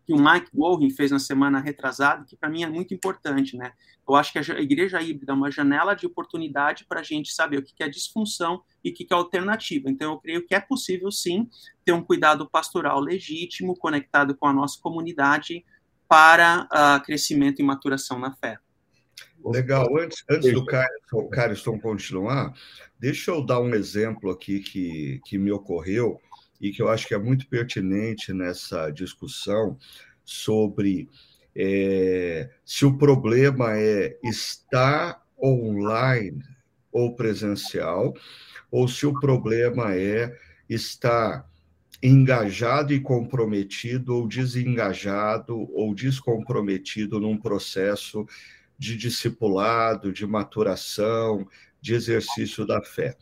[0.05, 3.73] que o Mike Warren fez na semana retrasada, que para mim é muito importante, né?
[4.07, 7.57] Eu acho que a igreja híbrida é uma janela de oportunidade para a gente saber
[7.57, 9.89] o que é disfunção e o que é alternativa.
[9.89, 11.49] Então, eu creio que é possível, sim,
[11.85, 15.65] ter um cuidado pastoral legítimo, conectado com a nossa comunidade,
[16.07, 18.57] para uh, crescimento e maturação na fé.
[19.43, 19.97] Legal.
[19.97, 20.65] Antes, antes do
[21.29, 22.53] Cariston continuar,
[22.99, 26.19] deixa eu dar um exemplo aqui que, que me ocorreu
[26.61, 29.77] e que eu acho que é muito pertinente nessa discussão
[30.23, 31.09] sobre
[31.55, 36.41] é, se o problema é estar online
[36.91, 38.13] ou presencial,
[38.73, 40.35] ou se o problema é
[40.67, 41.47] estar
[42.01, 48.25] engajado e comprometido ou desengajado ou descomprometido num processo
[48.75, 51.47] de discipulado, de maturação,
[51.79, 53.15] de exercício da fé.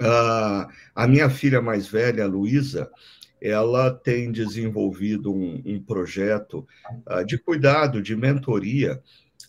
[0.00, 2.90] Uh, a minha filha mais velha, Luísa,
[3.40, 6.66] ela tem desenvolvido um, um projeto
[7.08, 9.00] uh, de cuidado, de mentoria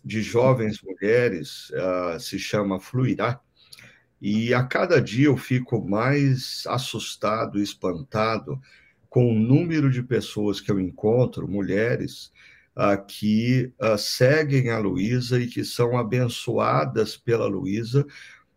[0.06, 3.42] de jovens mulheres, uh, se chama Fluirá,
[4.21, 8.60] e a cada dia eu fico mais assustado, espantado
[9.10, 12.32] com o número de pessoas que eu encontro, mulheres,
[12.75, 18.06] uh, que uh, seguem a Luísa e que são abençoadas pela Luísa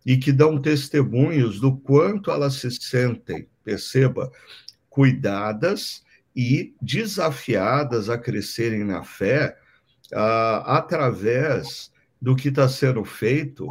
[0.05, 4.31] e que dão testemunhos do quanto elas se sentem, perceba,
[4.89, 6.03] cuidadas
[6.35, 9.57] e desafiadas a crescerem na fé
[10.13, 13.69] uh, através do que está sendo feito.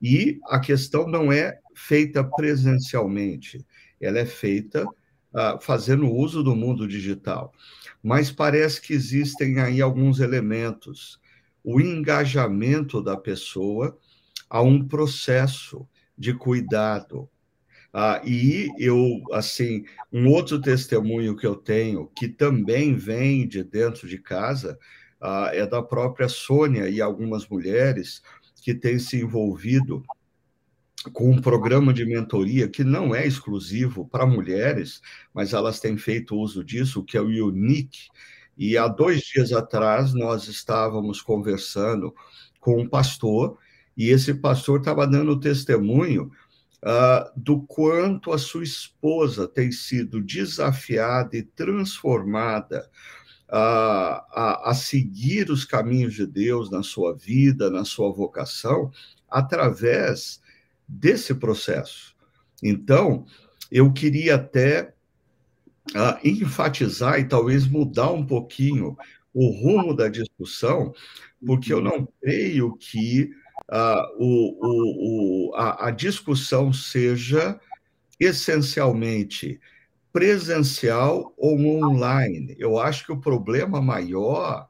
[0.00, 3.64] E a questão não é feita presencialmente,
[4.00, 7.52] ela é feita uh, fazendo uso do mundo digital
[8.02, 11.20] mas parece que existem aí alguns elementos.
[11.62, 13.98] O engajamento da pessoa
[14.48, 15.86] a um processo
[16.16, 17.28] de cuidado.
[17.92, 24.08] Ah, e eu, assim, um outro testemunho que eu tenho, que também vem de dentro
[24.08, 24.78] de casa,
[25.20, 28.22] ah, é da própria Sônia e algumas mulheres
[28.60, 30.02] que tem se envolvido
[31.12, 35.00] com um programa de mentoria que não é exclusivo para mulheres,
[35.32, 38.08] mas elas têm feito uso disso, que é o Unique.
[38.56, 42.14] E há dois dias atrás nós estávamos conversando
[42.60, 43.56] com um pastor,
[43.96, 46.30] e esse pastor estava dando testemunho
[46.84, 52.88] uh, do quanto a sua esposa tem sido desafiada e transformada
[53.50, 58.90] a, a, a, seguir os caminhos de Deus na sua vida, na sua vocação,
[59.28, 60.40] através
[60.86, 62.14] desse processo.
[62.62, 63.26] Então,
[63.70, 64.94] eu queria até
[65.90, 68.96] uh, enfatizar e talvez mudar um pouquinho
[69.32, 70.92] o rumo da discussão,
[71.44, 73.30] porque eu não creio que
[73.70, 77.58] uh, o, o, a, a discussão seja
[78.18, 79.60] essencialmente
[80.12, 82.56] presencial ou online.
[82.58, 84.68] Eu acho que o problema maior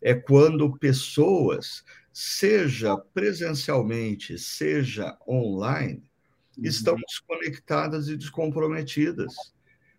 [0.00, 6.02] é quando pessoas, seja presencialmente, seja online,
[6.56, 6.64] uhum.
[6.64, 9.34] estão desconectadas e descomprometidas.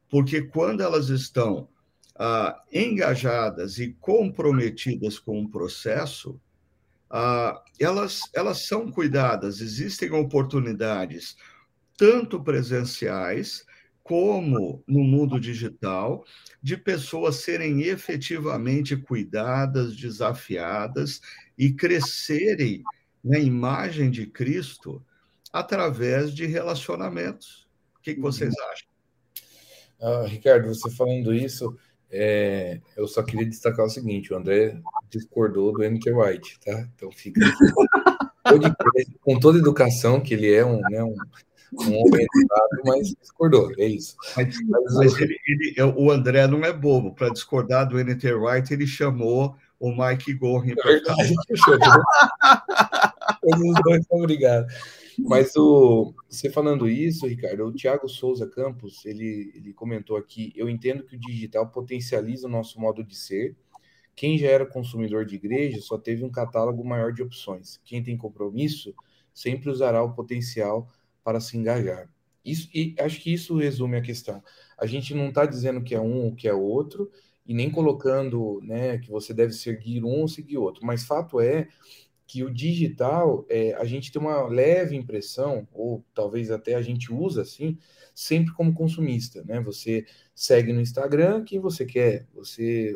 [0.10, 1.68] Porque quando elas estão
[2.16, 6.40] ah, engajadas e comprometidas com o processo,
[7.10, 11.36] ah, elas, elas são cuidadas, existem oportunidades,
[11.98, 13.66] tanto presenciais
[14.08, 16.24] como no mundo digital,
[16.64, 21.20] de pessoas serem efetivamente cuidadas, desafiadas
[21.58, 22.84] e crescerem
[23.22, 25.06] na imagem de Cristo
[25.52, 27.68] através de relacionamentos.
[27.98, 28.72] O que, que vocês uhum.
[28.72, 28.88] acham?
[30.00, 31.78] Ah, Ricardo, você falando isso,
[32.10, 36.10] é, eu só queria destacar o seguinte: o André discordou do N.T.
[36.14, 36.88] White, tá?
[36.96, 37.42] Então fica
[39.20, 41.16] com toda educação, que ele é um, né, um,
[41.74, 44.16] um homem educado, mas discordou, é isso.
[44.36, 44.58] Mas,
[44.96, 48.34] mas ele, ele, o André não é bobo, para discordar do N.T.
[48.34, 50.72] White, ele chamou o Mike Gorin.
[50.72, 51.36] É verdade,
[53.42, 54.06] Todos os dois.
[55.20, 60.70] Mas o, você falando isso, Ricardo, o Thiago Souza Campos, ele, ele comentou aqui, eu
[60.70, 63.56] entendo que o digital potencializa o nosso modo de ser.
[64.16, 67.80] Quem já era consumidor de igreja só teve um catálogo maior de opções.
[67.84, 68.94] Quem tem compromisso
[69.34, 70.88] sempre usará o potencial
[71.28, 72.10] para se engajar.
[72.46, 74.42] Isso, e acho que isso resume a questão.
[74.78, 77.12] A gente não está dizendo que é um ou que é outro,
[77.46, 81.68] e nem colocando né, que você deve seguir um ou seguir outro, mas fato é
[82.26, 87.12] que o digital, é, a gente tem uma leve impressão, ou talvez até a gente
[87.12, 87.78] usa assim,
[88.16, 89.60] sempre como consumista, né?
[89.60, 92.96] Você segue no Instagram quem você quer, você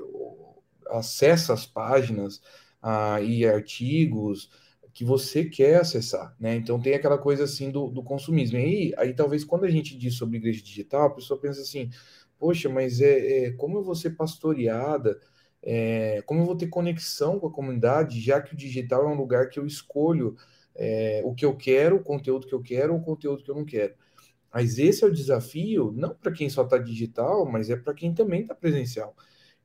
[0.88, 2.42] acessa as páginas
[2.82, 4.50] ah, e artigos,
[4.94, 6.56] que você quer acessar, né?
[6.56, 8.58] Então tem aquela coisa assim do, do consumismo.
[8.58, 11.90] E aí, aí talvez quando a gente diz sobre igreja digital, a pessoa pensa assim,
[12.38, 15.20] poxa, mas é, é como eu vou ser pastoreada,
[15.64, 19.16] é, como eu vou ter conexão com a comunidade, já que o digital é um
[19.16, 20.36] lugar que eu escolho
[20.76, 23.56] é, o que eu quero, o conteúdo que eu quero, ou o conteúdo que eu
[23.56, 23.94] não quero.
[24.54, 28.14] Mas esse é o desafio, não para quem só está digital, mas é para quem
[28.14, 29.16] também está presencial.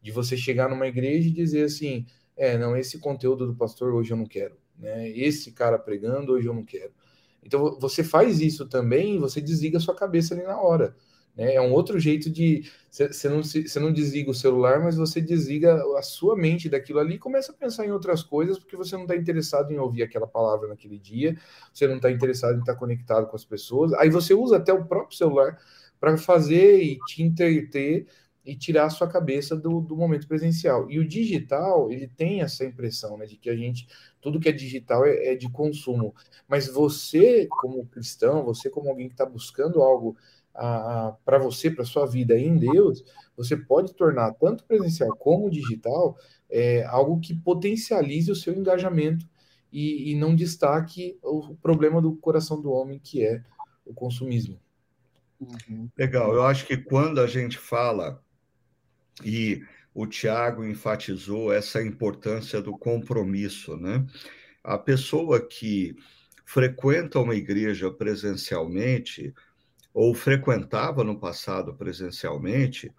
[0.03, 4.13] De você chegar numa igreja e dizer assim, é, não, esse conteúdo do pastor hoje
[4.13, 5.09] eu não quero né?
[5.11, 6.93] Esse cara pregando, hoje eu não quero.
[7.43, 10.97] Então você faz isso também você desliga a sua cabeça ali na hora.
[11.37, 11.55] Né?
[11.55, 12.71] É um outro jeito de.
[12.91, 17.17] Você não, você não desliga o celular, mas você desliga a sua mente daquilo ali
[17.17, 20.27] e começa a pensar em outras coisas, porque você não está interessado em ouvir aquela
[20.27, 21.37] palavra naquele dia,
[21.73, 23.93] você não está interessado em estar conectado com as pessoas.
[23.95, 25.59] Aí você usa até o próprio celular
[26.01, 28.07] para fazer e te entreter
[28.47, 30.89] e tirar a sua cabeça do, do momento presencial.
[30.89, 33.89] E o digital, ele tem essa impressão, né, de que a gente,
[34.21, 36.15] tudo que é digital é, é de consumo.
[36.47, 40.17] Mas você, como cristão, você como alguém que está buscando algo
[41.25, 43.05] para você, para sua vida em Deus,
[43.37, 46.17] você pode tornar tanto presencial como digital
[46.49, 49.29] é, algo que potencialize o seu engajamento
[49.71, 53.43] e, e não destaque o problema do coração do homem, que é
[53.85, 54.59] o consumismo.
[55.39, 55.91] Uhum.
[55.99, 58.25] Legal, eu acho que quando a gente fala
[59.25, 59.63] e
[59.95, 64.07] o Tiago enfatizou essa importância do compromisso, né?
[64.63, 65.97] A pessoa que
[66.45, 69.35] frequenta uma igreja presencialmente
[69.95, 72.93] ou frequentava no passado presencialmente,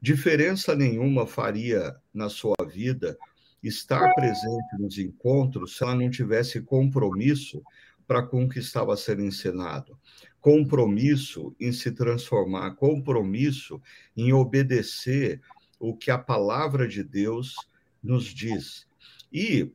[0.00, 3.18] diferença nenhuma faria na sua vida
[3.62, 7.62] estar presente nos encontros se ela não tivesse compromisso
[8.06, 9.96] para com o que estava sendo ensinado,
[10.42, 13.80] compromisso em se transformar, compromisso
[14.16, 15.40] em obedecer
[15.78, 17.54] o que a palavra de Deus
[18.02, 18.86] nos diz.
[19.32, 19.70] E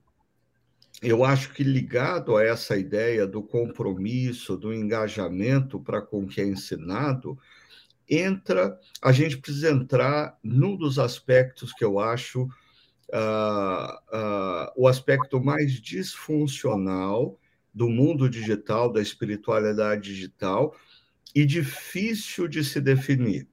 [1.01, 6.41] eu acho que ligado a essa ideia do compromisso, do engajamento para com o que
[6.41, 7.39] é ensinado,
[8.09, 15.41] entra, a gente precisa entrar num dos aspectos que eu acho uh, uh, o aspecto
[15.41, 17.39] mais disfuncional
[17.77, 20.75] do mundo digital, da espiritualidade digital,
[21.35, 23.47] e difícil de se definir.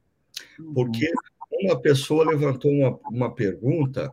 [0.75, 1.11] Porque
[1.53, 4.11] uma pessoa levantou uma, uma pergunta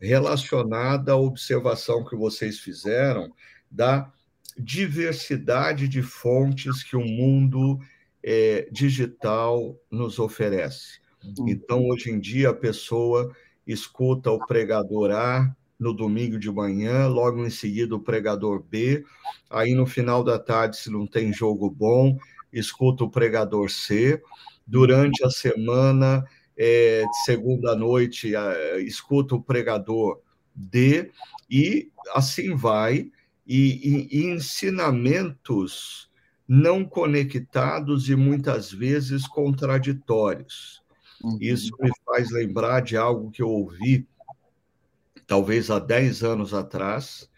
[0.00, 3.30] relacionada à observação que vocês fizeram
[3.70, 4.10] da
[4.58, 7.78] diversidade de fontes que o mundo
[8.22, 10.98] é, digital nos oferece.
[11.22, 11.46] Uhum.
[11.46, 13.36] Então, hoje em dia, a pessoa
[13.66, 19.04] escuta o pregador A no domingo de manhã, logo em seguida o pregador B,
[19.50, 22.16] aí no final da tarde, se não tem jogo bom,
[22.52, 24.22] escuta o pregador C,
[24.64, 26.24] durante a semana,
[26.56, 28.32] é, segunda noite,
[28.78, 30.20] escuta o pregador
[30.54, 31.10] D,
[31.50, 33.10] e assim vai,
[33.44, 36.08] e, e, e ensinamentos
[36.46, 40.80] não conectados e muitas vezes contraditórios.
[41.24, 41.38] Uhum.
[41.40, 44.06] Isso me faz lembrar de algo que eu ouvi,
[45.26, 47.28] talvez há 10 anos atrás,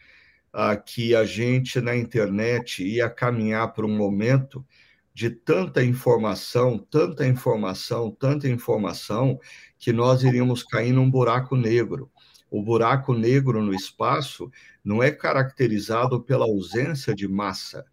[0.55, 4.64] uh, que a gente na internet ia caminhar para um momento
[5.12, 9.39] de tanta informação, tanta informação, tanta informação,
[9.78, 12.11] que nós iríamos cair num buraco negro.
[12.51, 14.51] O buraco negro no espaço
[14.85, 17.85] não é caracterizado pela ausência de massa,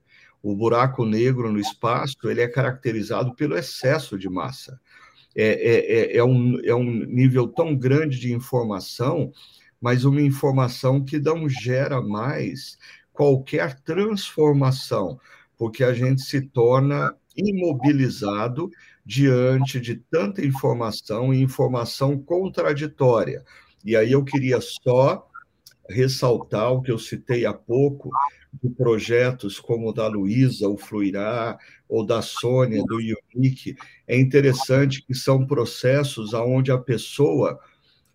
[0.44, 4.80] o buraco negro no espaço ele é caracterizado pelo excesso de massa.
[5.36, 9.32] É, é, é, é, um, é um nível tão grande de informação,
[9.82, 12.78] mas uma informação que não gera mais
[13.12, 15.20] qualquer transformação,
[15.58, 18.70] porque a gente se torna imobilizado
[19.06, 23.44] diante de tanta informação e informação contraditória.
[23.84, 25.28] E aí eu queria só
[25.90, 28.10] ressaltar o que eu citei há pouco,
[28.62, 31.58] de projetos como o da Luísa, o Fluirá,
[31.88, 32.98] ou da Sônia, do
[33.36, 33.76] Unique,
[34.08, 37.60] é interessante que são processos onde a pessoa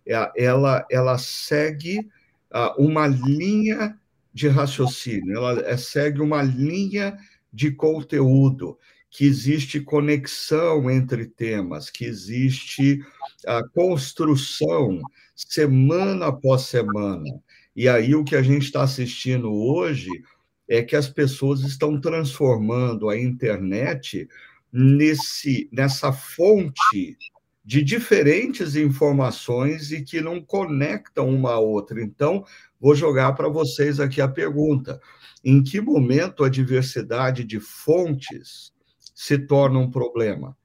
[0.07, 2.07] ela, ela segue
[2.51, 3.97] ah, uma linha
[4.33, 7.17] de raciocínio, ela é, segue uma linha
[7.51, 8.77] de conteúdo,
[9.09, 13.03] que existe conexão entre temas, que existe
[13.45, 15.01] a construção
[15.35, 17.25] semana após semana.
[17.75, 20.09] E aí o que a gente está assistindo hoje
[20.67, 24.27] é que as pessoas estão transformando a internet
[24.71, 27.17] nesse, nessa fonte
[27.67, 32.01] de diferentes informações e que não conectam uma a outra.
[32.01, 32.45] Então,
[32.79, 35.01] vou jogar para vocês aqui a pergunta:
[35.43, 38.71] em que momento a diversidade de fontes
[39.13, 40.55] se torna um problema?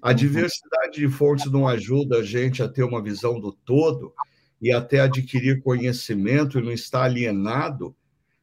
[0.00, 4.14] A diversidade de fontes não ajuda a gente a ter uma visão do todo,
[4.58, 7.94] e até adquirir conhecimento e não estar alienado.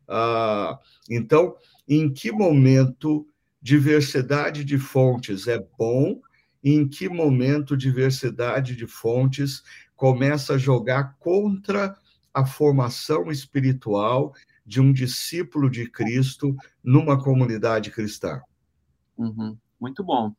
[0.08, 0.78] Ah,
[1.10, 1.56] então,
[1.88, 3.28] em que momento
[3.60, 6.22] diversidade de fontes é bom?
[6.68, 9.62] Em que momento diversidade de fontes
[9.96, 11.96] começa a jogar contra
[12.34, 14.34] a formação espiritual
[14.66, 18.42] de um discípulo de Cristo numa comunidade cristã?
[19.16, 19.56] Uhum.
[19.80, 20.30] Muito bom.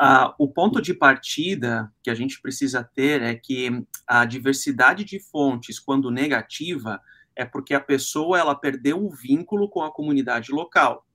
[0.00, 5.20] Uh, o ponto de partida que a gente precisa ter é que a diversidade de
[5.20, 6.98] fontes, quando negativa,
[7.36, 11.06] é porque a pessoa ela perdeu o vínculo com a comunidade local.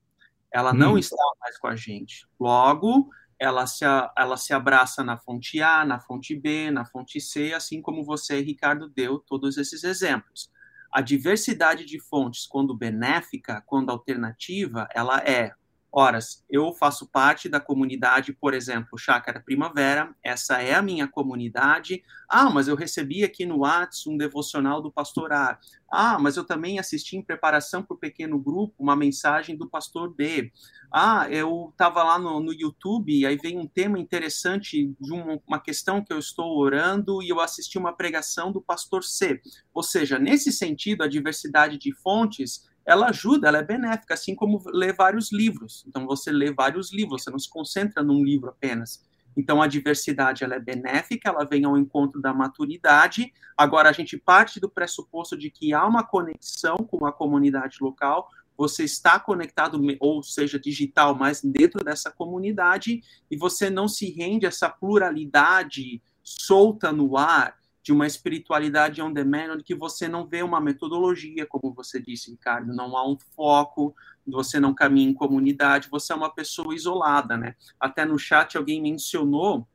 [0.54, 0.98] Ela não hum.
[1.00, 2.28] está mais com a gente.
[2.40, 3.10] Logo,
[3.40, 3.86] ela se,
[4.18, 8.42] ela se abraça na fonte A, na fonte B, na fonte C, assim como você,
[8.42, 10.52] Ricardo, deu todos esses exemplos.
[10.92, 15.54] A diversidade de fontes, quando benéfica, quando alternativa, ela é
[15.92, 22.04] Horas, eu faço parte da comunidade, por exemplo, Chácara Primavera, essa é a minha comunidade.
[22.30, 25.60] Ah, mas eu recebi aqui no Whats um devocional do pastor A.
[25.92, 30.14] Ah, mas eu também assisti em preparação para o pequeno grupo uma mensagem do pastor
[30.14, 30.52] B.
[30.94, 35.42] Ah, eu estava lá no, no YouTube e aí vem um tema interessante de uma,
[35.48, 39.42] uma questão que eu estou orando e eu assisti uma pregação do pastor C.
[39.74, 44.60] Ou seja, nesse sentido, a diversidade de fontes ela ajuda, ela é benéfica, assim como
[44.74, 45.86] ler vários livros.
[45.88, 49.06] Então, você lê vários livros, você não se concentra num livro apenas.
[49.38, 53.32] Então, a diversidade ela é benéfica, ela vem ao encontro da maturidade.
[53.56, 58.28] Agora, a gente parte do pressuposto de que há uma conexão com a comunidade local,
[58.58, 64.48] você está conectado, ou seja, digital, mas dentro dessa comunidade, e você não se rende
[64.48, 67.56] a essa pluralidade solta no ar,
[67.90, 72.30] de uma espiritualidade on demand, onde que você não vê uma metodologia, como você disse,
[72.30, 73.96] Ricardo, não há um foco,
[74.28, 77.56] você não caminha em comunidade, você é uma pessoa isolada, né?
[77.80, 79.68] Até no chat alguém mencionou,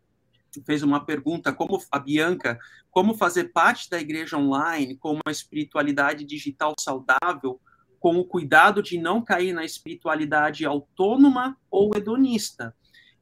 [0.64, 2.56] fez uma pergunta, como a Bianca,
[2.88, 7.60] como fazer parte da igreja online com uma espiritualidade digital saudável,
[7.98, 12.76] com o cuidado de não cair na espiritualidade autônoma ou hedonista.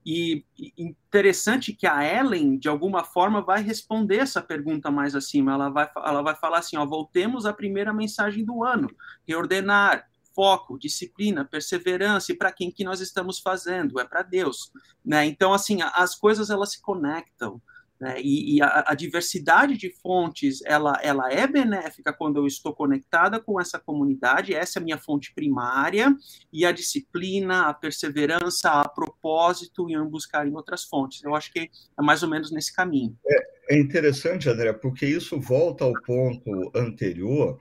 [0.05, 0.44] E
[0.76, 5.53] interessante que a Ellen, de alguma forma, vai responder essa pergunta mais acima.
[5.53, 8.88] Ela vai, ela vai falar assim: ó, voltemos à primeira mensagem do ano,
[9.26, 14.00] reordenar, foco, disciplina, perseverança, e para quem que nós estamos fazendo?
[14.00, 14.72] É para Deus.
[15.05, 15.26] Né?
[15.26, 17.61] Então, assim, as coisas elas se conectam.
[18.03, 18.20] Né?
[18.20, 23.38] E, e a, a, diversidade de fontes, ela, ela é benéfica quando eu estou conectada
[23.38, 26.12] com essa comunidade, essa é a minha fonte primária,
[26.53, 31.22] e a disciplina, a perseverança, a propósito em buscar em outras fontes.
[31.22, 33.16] Eu acho que é mais ou menos nesse caminho.
[33.24, 37.61] É, é interessante, André, porque isso volta ao ponto anterior,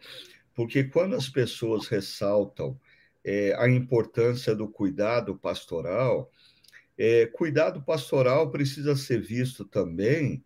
[0.56, 2.76] porque quando as pessoas ressaltam
[3.24, 6.32] é, a importância do cuidado pastoral,
[7.04, 10.46] é, cuidado pastoral precisa ser visto também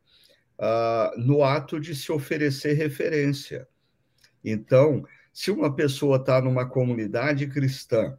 [0.57, 3.67] ah, no ato de se oferecer referência.
[4.41, 5.03] Então,
[5.33, 8.17] se uma pessoa está numa comunidade cristã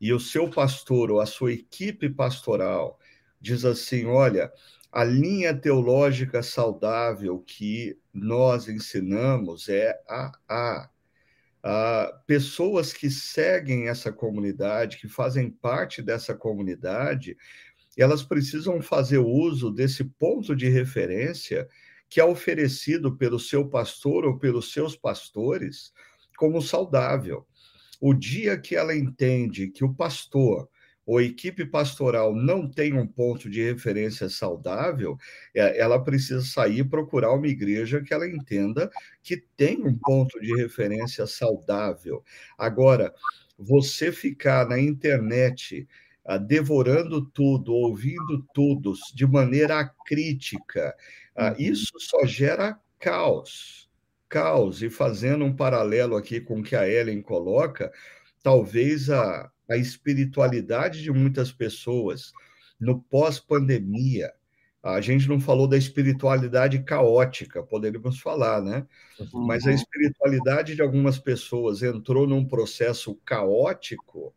[0.00, 2.96] e o seu pastor ou a sua equipe pastoral
[3.40, 4.52] diz assim: olha,
[4.92, 10.90] a linha teológica saudável que nós ensinamos é a A.
[11.66, 17.38] Ah, pessoas que seguem essa comunidade, que fazem parte dessa comunidade,
[18.02, 21.68] elas precisam fazer uso desse ponto de referência
[22.08, 25.92] que é oferecido pelo seu pastor ou pelos seus pastores
[26.36, 27.46] como saudável.
[28.00, 30.68] O dia que ela entende que o pastor
[31.06, 35.18] ou equipe pastoral não tem um ponto de referência saudável,
[35.54, 38.90] é, ela precisa sair e procurar uma igreja que ela entenda
[39.22, 42.24] que tem um ponto de referência saudável.
[42.56, 43.12] Agora,
[43.58, 45.86] você ficar na internet
[46.48, 50.94] devorando tudo, ouvindo tudo de maneira crítica,
[51.36, 51.56] ah, uhum.
[51.58, 53.90] isso só gera caos.
[54.28, 54.82] Caos.
[54.82, 57.92] E fazendo um paralelo aqui com o que a Ellen coloca,
[58.42, 62.32] talvez a, a espiritualidade de muitas pessoas
[62.80, 64.32] no pós-pandemia.
[64.82, 68.86] A gente não falou da espiritualidade caótica, poderíamos falar, né?
[69.18, 69.46] Uhum.
[69.46, 74.34] Mas a espiritualidade de algumas pessoas entrou num processo caótico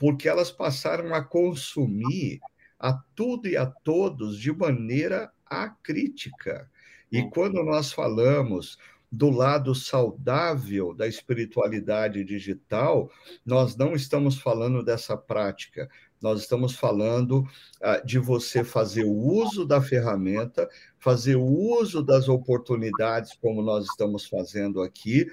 [0.00, 2.40] porque elas passaram a consumir
[2.78, 6.70] a tudo e a todos de maneira acrítica.
[7.12, 8.78] E quando nós falamos
[9.12, 13.10] do lado saudável da espiritualidade digital,
[13.44, 15.86] nós não estamos falando dessa prática,
[16.22, 20.66] nós estamos falando uh, de você fazer o uso da ferramenta,
[20.98, 25.26] fazer o uso das oportunidades, como nós estamos fazendo aqui,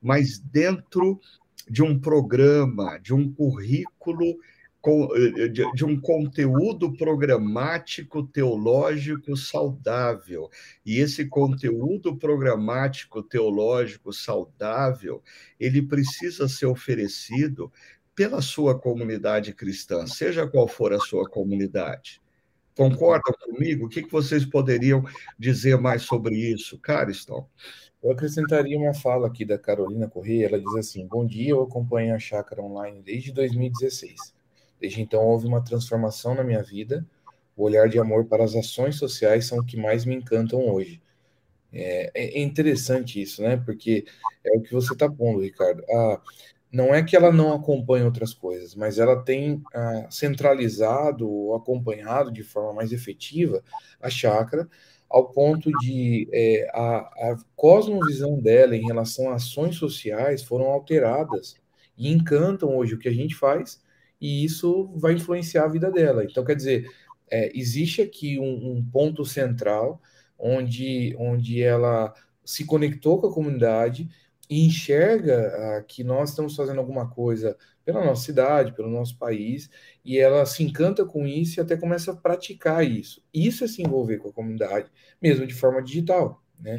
[0.00, 1.20] mas dentro
[1.68, 4.38] de um programa, de um currículo
[4.86, 10.50] eh, de, de, um conteúdo programático teológico saudável.
[10.84, 15.22] E esse conteúdo programático teológico saudável,
[15.58, 17.72] ele precisa ser oferecido
[18.14, 22.20] pela sua comunidade cristã, seja qual for a sua comunidade.
[22.76, 23.86] Concordam comigo?
[23.86, 25.02] O que vocês poderiam
[25.38, 27.48] dizer mais sobre isso, Cariston?
[28.04, 30.44] Eu acrescentaria uma fala aqui da Carolina Correia.
[30.44, 34.34] Ela diz assim: Bom dia, eu acompanho a Chácara Online desde 2016
[34.78, 37.06] Desde então houve uma transformação na minha vida.
[37.56, 41.00] O olhar de amor para as ações sociais são o que mais me encantam hoje.
[41.72, 43.56] É, é interessante isso, né?
[43.56, 44.04] Porque
[44.44, 45.82] é o que você está pondo, Ricardo.
[45.88, 46.20] Ah,
[46.70, 52.30] não é que ela não acompanha outras coisas, mas ela tem ah, centralizado ou acompanhado
[52.30, 53.62] de forma mais efetiva
[53.98, 54.68] a chácara,
[55.14, 61.54] ao ponto de é, a, a cosmovisão dela em relação a ações sociais foram alteradas
[61.96, 63.80] e encantam hoje o que a gente faz
[64.20, 66.24] e isso vai influenciar a vida dela.
[66.24, 66.90] Então, quer dizer,
[67.30, 70.02] é, existe aqui um, um, ponto central
[70.36, 72.12] onde, onde ela
[72.44, 74.08] se conectou com a comunidade
[74.48, 79.68] e enxerga ah, que nós estamos fazendo alguma coisa pela nossa cidade, pelo nosso país,
[80.04, 83.22] e ela se encanta com isso e até começa a praticar isso.
[83.32, 84.90] Isso é se envolver com a comunidade,
[85.20, 86.78] mesmo de forma digital né?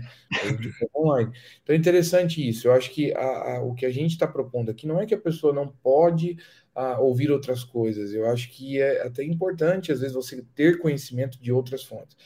[0.60, 1.32] De forma online.
[1.62, 2.68] Então é interessante isso.
[2.68, 5.14] Eu acho que a, a, o que a gente está propondo aqui não é que
[5.14, 6.38] a pessoa não pode
[6.74, 8.14] a, ouvir outras coisas.
[8.14, 12.18] Eu acho que é até importante, às vezes, você ter conhecimento de outras fontes.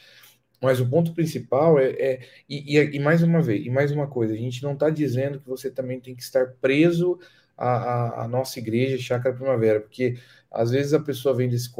[0.60, 4.06] Mas o ponto principal é, é e, e, e, mais uma vez, e mais uma
[4.06, 7.18] coisa, a gente não está dizendo que você também tem que estar preso
[7.56, 10.16] à, à, à nossa igreja Chácara Primavera, porque
[10.50, 11.70] às vezes a pessoa vem desse.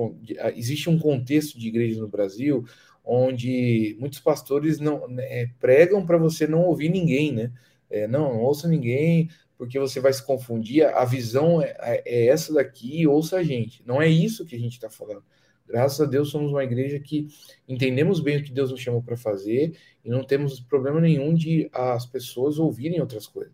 [0.57, 2.65] Existe um contexto de igreja no Brasil
[3.05, 7.53] onde muitos pastores não né, pregam para você não ouvir ninguém, né?
[7.91, 9.29] É, não, não ouça ninguém,
[9.59, 10.85] porque você vai se confundir.
[10.85, 13.83] A visão é, é, é essa daqui, ouça a gente.
[13.85, 15.25] Não é isso que a gente está falando.
[15.71, 17.29] Graças a Deus somos uma igreja que
[17.69, 21.69] entendemos bem o que Deus nos chamou para fazer e não temos problema nenhum de
[21.73, 23.53] as pessoas ouvirem outras coisas.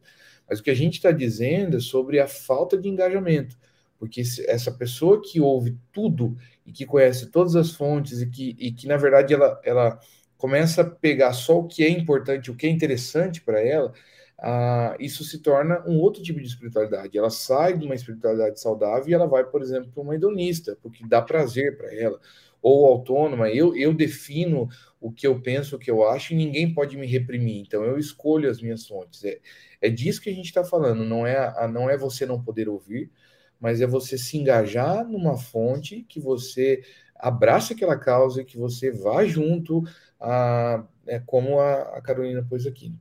[0.48, 3.56] Mas o que a gente está dizendo é sobre a falta de engajamento,
[3.98, 8.72] porque essa pessoa que ouve tudo e que conhece todas as fontes e que, e
[8.72, 10.00] que na verdade, ela, ela
[10.38, 13.92] começa a pegar só o que é importante, o que é interessante para ela,
[14.39, 17.16] ah, isso se torna um outro tipo de espiritualidade.
[17.16, 21.07] Ela sai de uma espiritualidade saudável e ela vai, por exemplo, para uma hedonista, porque
[21.07, 22.20] dá prazer para ela.
[22.62, 24.68] Ou autônoma, eu, eu defino
[25.01, 27.62] o que eu penso, o que eu acho, e ninguém pode me reprimir.
[27.62, 29.24] Então eu escolho as minhas fontes.
[29.24, 29.41] É,
[29.80, 32.68] é disso que a gente está falando, não é, a, não é você não poder
[32.68, 33.11] ouvir,
[33.61, 36.82] mas é você se engajar numa fonte que você
[37.14, 39.82] abraça aquela causa e que você vá junto,
[40.20, 42.95] a, é, como a, a Carolina pôs aqui.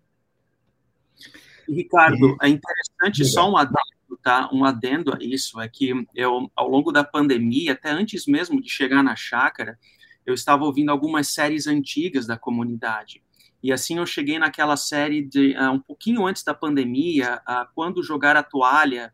[1.70, 4.49] Ricardo, é interessante, só um adendo, tá?
[4.51, 8.70] Um adendo a isso, é que eu, ao longo da pandemia, até antes mesmo de
[8.70, 9.78] chegar na chácara,
[10.26, 13.24] eu estava ouvindo algumas séries antigas da comunidade.
[13.61, 18.03] E assim eu cheguei naquela série de uh, um pouquinho antes da pandemia, uh, quando
[18.03, 19.13] jogar a toalha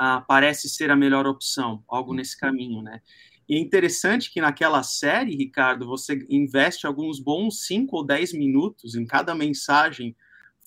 [0.00, 3.00] uh, parece ser a melhor opção, algo nesse caminho, né?
[3.48, 8.96] E é interessante que naquela série, Ricardo, você investe alguns bons 5 ou 10 minutos
[8.96, 10.16] em cada mensagem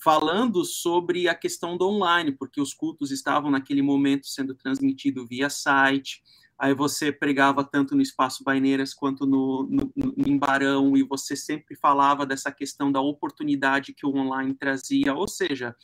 [0.02, 5.50] falando sobre a questão do online, porque os cultos estavam naquele momento sendo transmitidos via
[5.50, 6.22] site.
[6.58, 11.36] Aí você pregava tanto no Espaço Baineiras quanto no, no, no, em Barão, e você
[11.36, 15.14] sempre falava dessa questão da oportunidade que o online trazia.
[15.14, 15.74] Ou seja,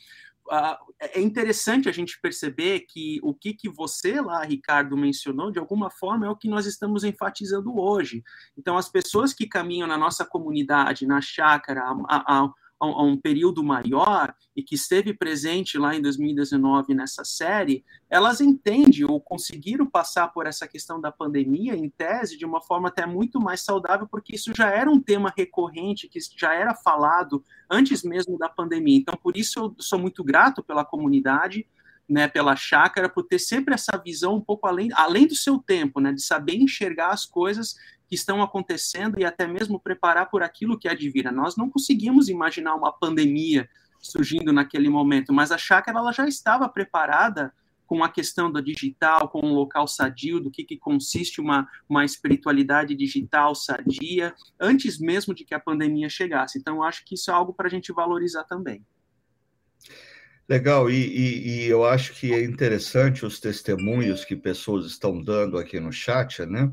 [0.47, 5.59] uh, é interessante a gente perceber que o que, que você lá, Ricardo, mencionou, de
[5.59, 8.23] alguma forma é o que nós estamos enfatizando hoje.
[8.57, 12.49] Então, as pessoas que caminham na nossa comunidade, na chácara, a, a,
[12.79, 19.03] a um período maior e que esteve presente lá em 2019 nessa série, elas entendem
[19.03, 23.39] ou conseguiram passar por essa questão da pandemia, em tese, de uma forma até muito
[23.39, 28.37] mais saudável, porque isso já era um tema recorrente, que já era falado antes mesmo
[28.37, 28.97] da pandemia.
[28.97, 31.65] Então, por isso, eu sou muito grato pela comunidade,
[32.07, 35.99] né, pela chácara, por ter sempre essa visão um pouco além, além do seu tempo,
[35.99, 37.75] né, de saber enxergar as coisas
[38.07, 41.31] que estão acontecendo e até mesmo preparar por aquilo que advira.
[41.31, 46.69] Nós não conseguimos imaginar uma pandemia surgindo naquele momento, mas a chácara ela já estava
[46.69, 47.53] preparada
[47.85, 52.03] com a questão do digital, com um local sadio, do que, que consiste uma, uma
[52.03, 56.59] espiritualidade digital sadia, antes mesmo de que a pandemia chegasse.
[56.59, 58.85] Então, acho que isso é algo para a gente valorizar também.
[60.49, 65.57] Legal, e, e, e, eu acho que é interessante os testemunhos que pessoas estão dando
[65.57, 66.71] aqui no chat, né?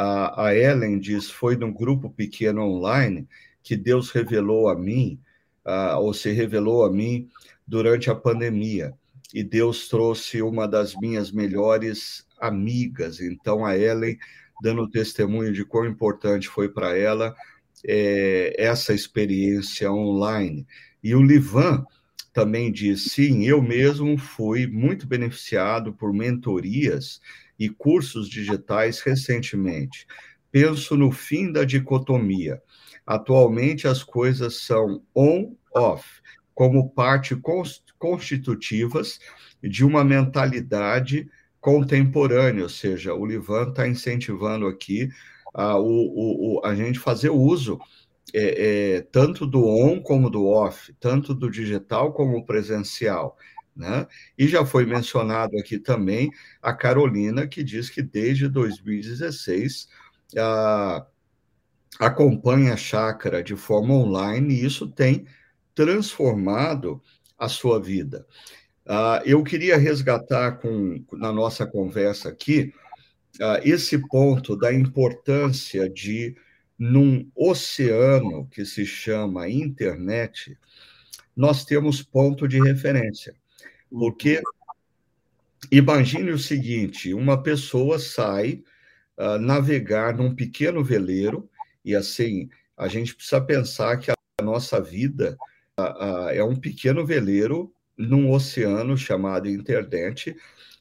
[0.00, 3.26] A, a Ellen diz: foi num grupo pequeno online
[3.64, 5.18] que Deus revelou a mim,
[5.66, 7.28] uh, ou se revelou a mim
[7.66, 8.94] durante a pandemia.
[9.34, 13.20] E Deus trouxe uma das minhas melhores amigas.
[13.20, 14.16] Então, a Ellen,
[14.62, 17.34] dando testemunho de quão importante foi para ela
[17.84, 20.64] é, essa experiência online.
[21.02, 21.84] E o Livan
[22.32, 27.20] também diz: sim, eu mesmo fui muito beneficiado por mentorias
[27.58, 30.06] e cursos digitais recentemente.
[30.50, 32.62] Penso no fim da dicotomia.
[33.06, 36.20] Atualmente as coisas são on-off,
[36.54, 37.36] como parte
[37.98, 39.18] constitutivas
[39.62, 41.28] de uma mentalidade
[41.60, 45.08] contemporânea, ou seja, o Livan está incentivando aqui
[45.54, 47.78] a, o, o, a gente fazer uso
[48.34, 53.36] é, é, tanto do on como do off, tanto do digital como presencial.
[53.78, 54.08] Né?
[54.36, 59.88] E já foi mencionado aqui também a Carolina, que diz que desde 2016
[60.36, 61.06] a,
[62.00, 65.26] acompanha a chácara de forma online e isso tem
[65.76, 67.00] transformado
[67.38, 68.26] a sua vida.
[68.84, 72.72] Uh, eu queria resgatar com, na nossa conversa aqui
[73.36, 76.34] uh, esse ponto da importância de,
[76.76, 80.58] num oceano que se chama internet,
[81.36, 83.36] nós temos ponto de referência.
[83.90, 84.42] Porque
[85.70, 88.62] imagine o seguinte: uma pessoa sai
[89.16, 91.48] uh, navegar num pequeno veleiro,
[91.84, 95.36] e assim, a gente precisa pensar que a nossa vida
[95.78, 100.36] uh, uh, é um pequeno veleiro num oceano chamado internet,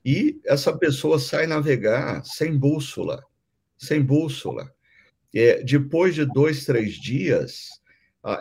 [0.06, 3.24] e essa pessoa sai navegar sem bússola,
[3.78, 4.72] sem bússola.
[5.36, 7.70] É, depois de dois, três dias,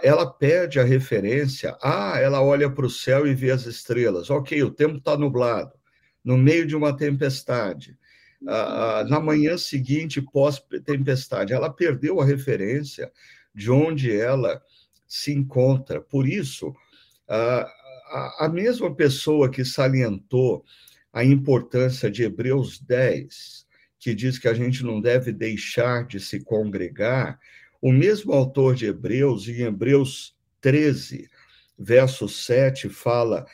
[0.02, 1.76] ela perde a referência.
[1.82, 4.30] Ah, ela olha para o céu e vê as estrelas.
[4.30, 5.72] Ok, o tempo está nublado,
[6.24, 7.96] no meio de uma tempestade.
[8.46, 13.10] Ah, ah, na manhã seguinte, pós-tempestade, ela perdeu a referência
[13.54, 14.60] de onde ela
[15.06, 16.00] se encontra.
[16.00, 16.74] Por isso,
[18.38, 20.64] a mesma pessoa que salientou
[21.12, 23.66] a importância de Hebreus 10,
[23.98, 27.38] que diz que a gente não deve deixar de se congregar,
[27.80, 31.28] o mesmo autor de Hebreus, em Hebreus 13,
[31.78, 33.46] verso 7, fala: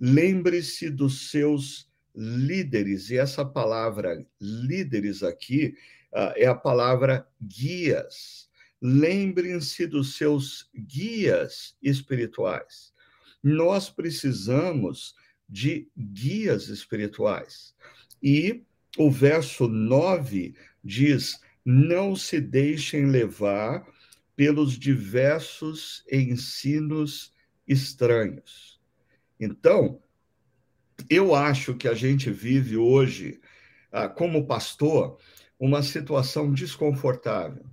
[0.00, 5.74] lembre-se dos seus líderes, e essa palavra líderes aqui
[6.12, 8.48] uh, é a palavra guias.
[8.80, 12.92] Lembrem-se dos seus guias espirituais.
[13.42, 15.14] Nós precisamos
[15.48, 17.74] de guias espirituais.
[18.22, 18.64] E
[18.98, 23.84] o verso 9 diz: Não se deixem levar
[24.36, 27.34] pelos diversos ensinos
[27.66, 28.80] estranhos.
[29.40, 30.00] Então,
[31.10, 33.40] eu acho que a gente vive hoje,
[33.90, 35.18] ah, como pastor,
[35.58, 37.66] uma situação desconfortável,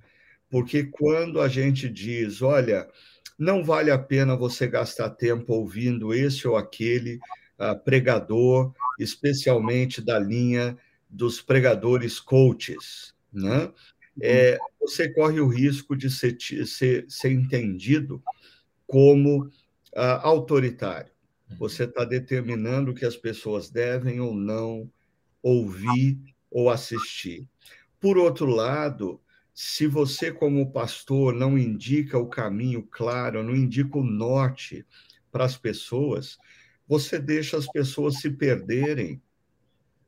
[0.49, 2.89] porque quando a gente diz, olha,
[3.37, 7.19] não vale a pena você gastar tempo ouvindo esse ou aquele
[7.59, 10.77] uh, pregador, especialmente da linha
[11.09, 13.71] dos pregadores coaches, né?
[14.21, 18.21] É, você corre o risco de ser, ser, ser entendido
[18.85, 21.11] como uh, autoritário.
[21.57, 24.89] Você está determinando que as pessoas devem ou não
[25.41, 26.19] ouvir
[26.49, 27.47] ou assistir.
[27.99, 29.19] Por outro lado,
[29.53, 34.85] se você, como pastor, não indica o caminho claro, não indica o norte
[35.31, 36.37] para as pessoas,
[36.87, 39.21] você deixa as pessoas se perderem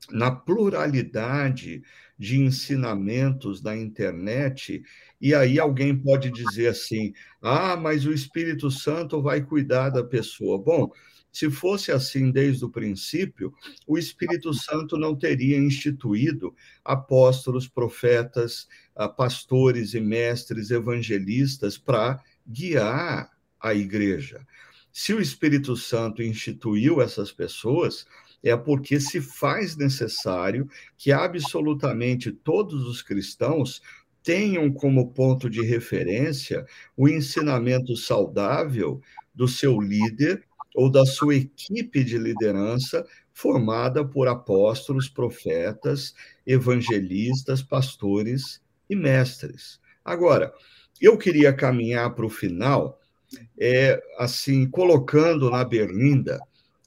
[0.09, 1.81] na pluralidade
[2.17, 4.81] de ensinamentos da internet,
[5.19, 10.57] e aí alguém pode dizer assim: ah, mas o Espírito Santo vai cuidar da pessoa.
[10.57, 10.91] Bom,
[11.31, 13.53] se fosse assim desde o princípio,
[13.85, 23.29] o Espírito Santo não teria instituído apóstolos, profetas, ah, pastores e mestres evangelistas para guiar
[23.59, 24.45] a igreja.
[24.93, 28.07] Se o Espírito Santo instituiu essas pessoas,
[28.45, 33.81] é porque se faz necessário que absolutamente todos os cristãos
[34.21, 36.63] tenham como ponto de referência
[36.95, 39.01] o ensinamento saudável
[39.33, 40.43] do seu líder
[40.75, 46.13] ou da sua equipe de liderança formada por apóstolos, profetas,
[46.45, 49.79] evangelistas, pastores e mestres.
[50.03, 50.53] Agora,
[51.01, 52.99] eu queria caminhar para o final,
[53.59, 56.39] é, assim, colocando na berlinda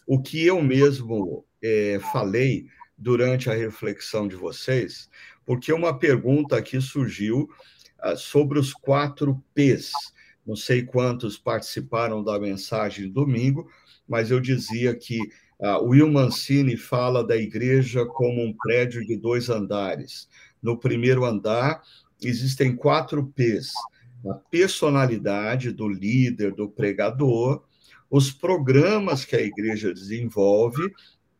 [0.06, 5.08] o que eu mesmo é, falei durante a reflexão de vocês,
[5.46, 7.48] porque uma pergunta aqui surgiu
[8.00, 9.92] ah, sobre os quatro P's
[10.48, 13.70] não sei quantos participaram da mensagem domingo,
[14.08, 15.20] mas eu dizia que
[15.60, 20.26] uh, o Will Mancini fala da igreja como um prédio de dois andares.
[20.62, 21.82] No primeiro andar,
[22.22, 23.70] existem quatro P's:
[24.26, 27.62] a personalidade do líder, do pregador,
[28.10, 30.90] os programas que a igreja desenvolve,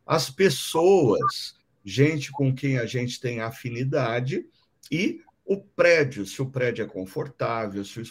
[0.09, 1.55] as pessoas,
[1.85, 4.43] gente com quem a gente tem afinidade
[4.91, 8.05] e o prédio, se o prédio é confortável, se o,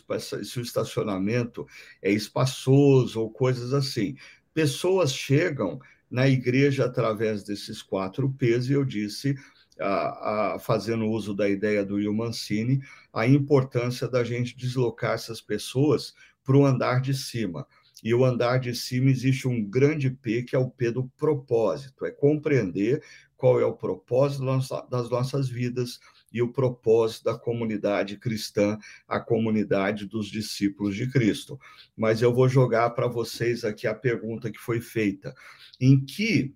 [0.44, 1.66] se o estacionamento
[2.00, 4.16] é espaçoso ou coisas assim.
[4.54, 9.34] Pessoas chegam na igreja através desses quatro P's, e eu disse,
[9.80, 12.80] a, a, fazendo uso da ideia do Will Mancini,
[13.12, 17.66] a importância da gente deslocar essas pessoas para o andar de cima.
[18.02, 22.04] E o andar de cima existe um grande P, que é o P do propósito,
[22.04, 23.02] é compreender
[23.36, 24.44] qual é o propósito
[24.88, 26.00] das nossas vidas,
[26.32, 31.58] e o propósito da comunidade cristã, a comunidade dos discípulos de Cristo.
[31.96, 35.34] Mas eu vou jogar para vocês aqui a pergunta que foi feita:
[35.80, 36.54] em que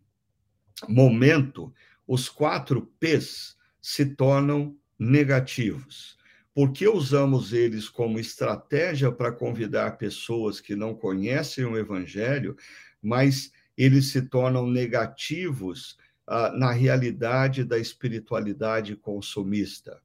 [0.89, 1.73] momento
[2.07, 6.19] os quatro P's se tornam negativos?
[6.55, 12.57] Por que usamos eles como estratégia para convidar pessoas que não conhecem o Evangelho,
[13.01, 15.97] mas eles se tornam negativos
[16.29, 20.01] uh, na realidade da espiritualidade consumista.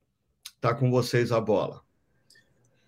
[0.55, 1.85] Está com vocês a bola.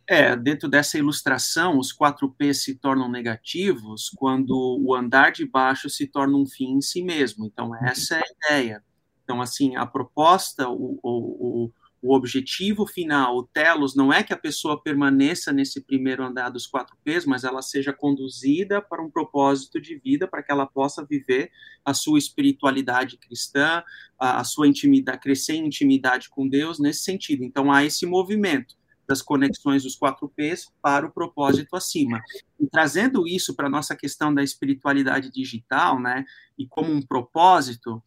[0.07, 5.87] É, dentro dessa ilustração, os quatro P se tornam negativos quando o andar de baixo
[5.87, 7.45] se torna um fim em si mesmo.
[7.45, 8.83] Então, essa é a ideia.
[9.23, 11.71] Então, assim, a proposta, o, o,
[12.01, 16.65] o objetivo final, o telos, não é que a pessoa permaneça nesse primeiro andar dos
[16.65, 21.05] quatro P's, mas ela seja conduzida para um propósito de vida, para que ela possa
[21.05, 21.51] viver
[21.83, 23.83] a sua espiritualidade cristã,
[24.17, 27.43] a, a sua intimidade, crescer em intimidade com Deus nesse sentido.
[27.43, 28.79] Então, há esse movimento
[29.09, 32.21] das conexões dos quatro P's para o propósito acima.
[32.59, 36.23] E trazendo isso para a nossa questão da espiritualidade digital, né,
[36.55, 38.03] e como um propósito,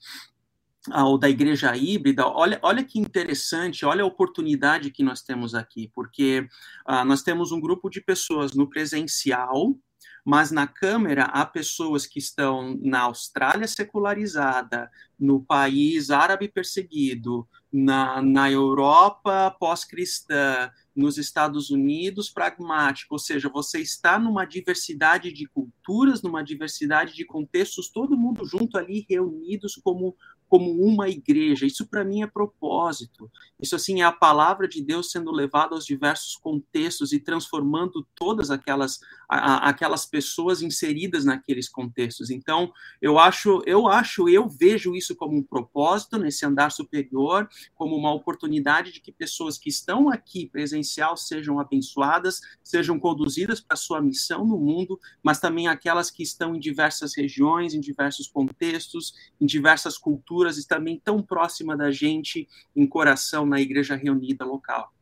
[0.90, 5.90] ou da igreja híbrida, olha, olha que interessante, olha a oportunidade que nós temos aqui,
[5.94, 6.46] porque
[6.88, 9.76] uh, nós temos um grupo de pessoas no presencial,
[10.24, 18.20] mas na Câmara há pessoas que estão na Austrália secularizada, no país árabe perseguido, na,
[18.20, 26.22] na Europa pós-cristã, nos Estados Unidos pragmático, ou seja, você está numa diversidade de culturas,
[26.22, 30.14] numa diversidade de contextos, todo mundo junto ali reunidos como
[30.52, 31.64] como uma igreja.
[31.64, 33.30] Isso para mim é propósito.
[33.58, 38.50] Isso assim é a palavra de Deus sendo levada aos diversos contextos e transformando todas
[38.50, 39.00] aquelas
[39.32, 42.28] a, aquelas pessoas inseridas naqueles contextos.
[42.28, 47.96] Então, eu acho, eu acho, eu vejo isso como um propósito nesse andar superior, como
[47.96, 54.02] uma oportunidade de que pessoas que estão aqui presencial sejam abençoadas, sejam conduzidas para sua
[54.02, 59.46] missão no mundo, mas também aquelas que estão em diversas regiões, em diversos contextos, em
[59.46, 64.92] diversas culturas e também tão próxima da gente em coração na igreja reunida local.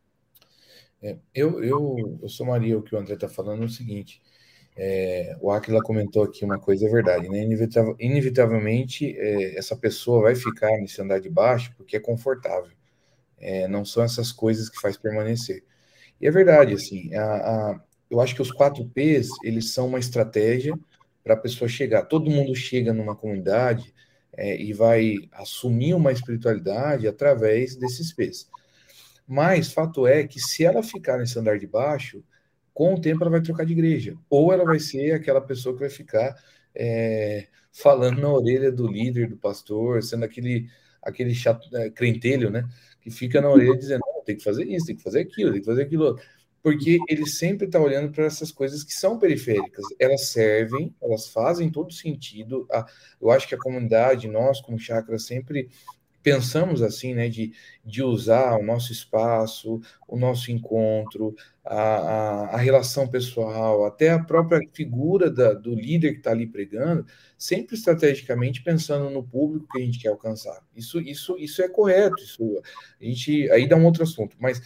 [1.02, 4.20] É, eu, eu, eu somaria o que o André está falando é o seguinte:
[4.76, 7.42] é, o Aquila comentou aqui uma coisa, é verdade, né?
[7.42, 12.72] Inevitavel, inevitavelmente, é, essa pessoa vai ficar nesse andar de baixo porque é confortável.
[13.38, 15.64] É, não são essas coisas que faz permanecer.
[16.20, 17.80] E é verdade, assim, a, a,
[18.10, 20.78] eu acho que os quatro P's, eles são uma estratégia
[21.24, 22.02] para a pessoa chegar.
[22.02, 23.94] Todo mundo chega numa comunidade
[24.36, 28.48] é, e vai assumir uma espiritualidade através desses P's.
[29.26, 32.22] Mas fato é que se ela ficar nesse andar de baixo,
[32.72, 34.16] com o tempo ela vai trocar de igreja.
[34.28, 36.34] Ou ela vai ser aquela pessoa que vai ficar
[36.74, 40.68] é, falando na orelha do líder, do pastor, sendo aquele,
[41.02, 42.68] aquele chato, é, crentelho, né?
[43.00, 45.66] Que fica na orelha dizendo, tem que fazer isso, tem que fazer aquilo, tem que
[45.66, 46.18] fazer aquilo
[46.62, 49.84] porque ele sempre está olhando para essas coisas que são periféricas.
[49.98, 52.68] Elas servem, elas fazem todo sentido.
[53.20, 55.70] Eu acho que a comunidade, nós como chácara, sempre
[56.22, 57.52] pensamos assim, né, de,
[57.84, 61.34] de usar o nosso espaço, o nosso encontro,
[61.64, 66.46] a, a, a relação pessoal, até a própria figura da, do líder que está ali
[66.46, 67.06] pregando,
[67.38, 70.62] sempre estrategicamente pensando no público que a gente quer alcançar.
[70.76, 72.22] Isso, isso, isso é correto.
[72.22, 72.60] Isso,
[73.00, 74.60] a gente aí dá um outro assunto, mas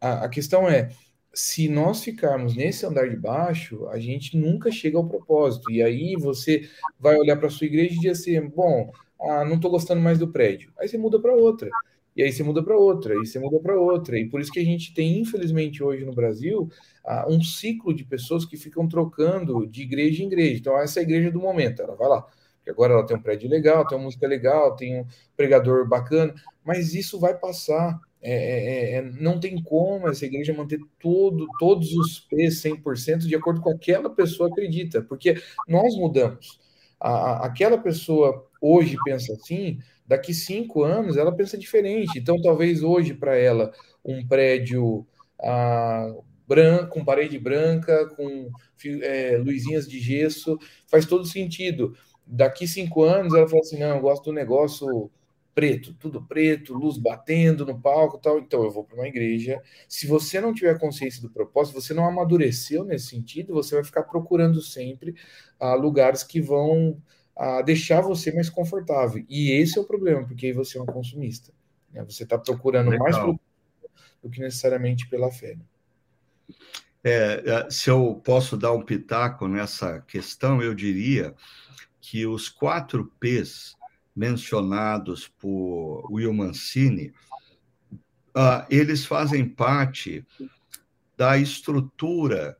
[0.00, 0.90] a, a questão é
[1.32, 5.70] se nós ficarmos nesse andar de baixo, a gente nunca chega ao propósito.
[5.70, 6.68] E aí você
[6.98, 10.28] vai olhar para sua igreja e dizer assim: bom, ah, não estou gostando mais do
[10.28, 10.72] prédio.
[10.78, 11.70] Aí você muda para outra.
[12.16, 14.18] E aí você muda para outra, e você muda para outra.
[14.18, 16.68] E por isso que a gente tem, infelizmente, hoje no Brasil,
[17.04, 20.58] ah, um ciclo de pessoas que ficam trocando de igreja em igreja.
[20.58, 22.22] Então, essa é a igreja do momento, ela vai lá.
[22.56, 25.06] Porque agora ela tem um prédio legal, tem uma música legal, tem um
[25.36, 27.98] pregador bacana, mas isso vai passar.
[28.22, 33.34] É, é, é, não tem como essa igreja manter todo, todos os P's 100% de
[33.34, 36.60] acordo com aquela pessoa acredita, porque nós mudamos.
[37.00, 42.18] A, aquela pessoa hoje pensa assim, daqui cinco anos ela pensa diferente.
[42.18, 43.72] Então, talvez hoje para ela
[44.04, 45.06] um prédio
[45.42, 46.12] ah,
[46.46, 48.50] branco, com parede branca, com
[49.02, 50.58] é, luzinhas de gesso,
[50.88, 51.96] faz todo sentido.
[52.26, 55.10] Daqui cinco anos ela fala assim: não, eu gosto do negócio
[55.54, 58.38] preto, tudo preto, luz batendo no palco tal.
[58.38, 59.60] Então eu vou para uma igreja.
[59.88, 64.04] Se você não tiver consciência do propósito, você não amadureceu nesse sentido, você vai ficar
[64.04, 65.14] procurando sempre
[65.58, 67.00] ah, lugares que vão
[67.36, 69.24] ah, deixar você mais confortável.
[69.28, 71.52] E esse é o problema, porque aí você é um consumista.
[71.92, 72.04] Né?
[72.04, 73.10] Você está procurando Legal.
[73.10, 73.38] mais
[74.22, 75.56] do que necessariamente pela fé.
[75.56, 75.64] Né?
[77.02, 81.34] É, é, se eu posso dar um pitaco nessa questão, eu diria
[82.00, 83.74] que os quatro P's
[84.14, 87.12] mencionados por Will Mancini,
[88.30, 90.24] uh, eles fazem parte
[91.16, 92.56] da estrutura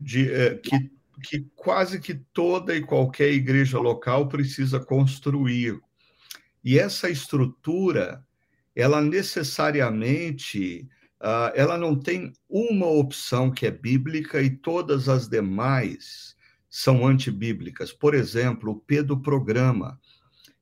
[0.00, 0.90] de, uh, que,
[1.22, 5.80] que quase que toda e qualquer igreja local precisa construir.
[6.64, 8.24] E essa estrutura,
[8.74, 10.88] ela necessariamente,
[11.20, 16.36] uh, ela não tem uma opção que é bíblica e todas as demais
[16.68, 17.92] são antibíblicas.
[17.92, 19.98] Por exemplo, o P do programa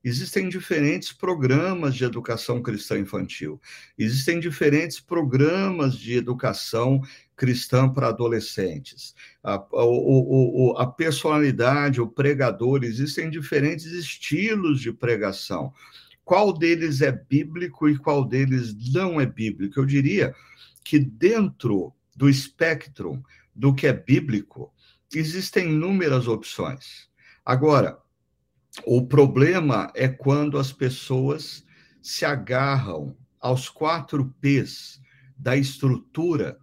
[0.07, 3.61] Existem diferentes programas de educação cristã infantil,
[3.99, 7.03] existem diferentes programas de educação
[7.35, 9.17] cristã para adolescentes.
[9.43, 9.55] A,
[10.77, 15.73] a, personalidade, o pregador, existem diferentes estilos de pregação.
[16.25, 19.81] Qual deles é bíblico e qual deles não é bíblico?
[19.81, 20.33] Eu diria
[20.85, 23.21] que dentro do espectro
[23.53, 24.73] do que é bíblico,
[25.13, 27.09] existem inúmeras opções.
[27.45, 27.99] Agora,
[28.85, 31.65] o problema é quando as pessoas
[32.03, 35.01] se agarram aos quatro P's
[35.37, 36.59] da estrutura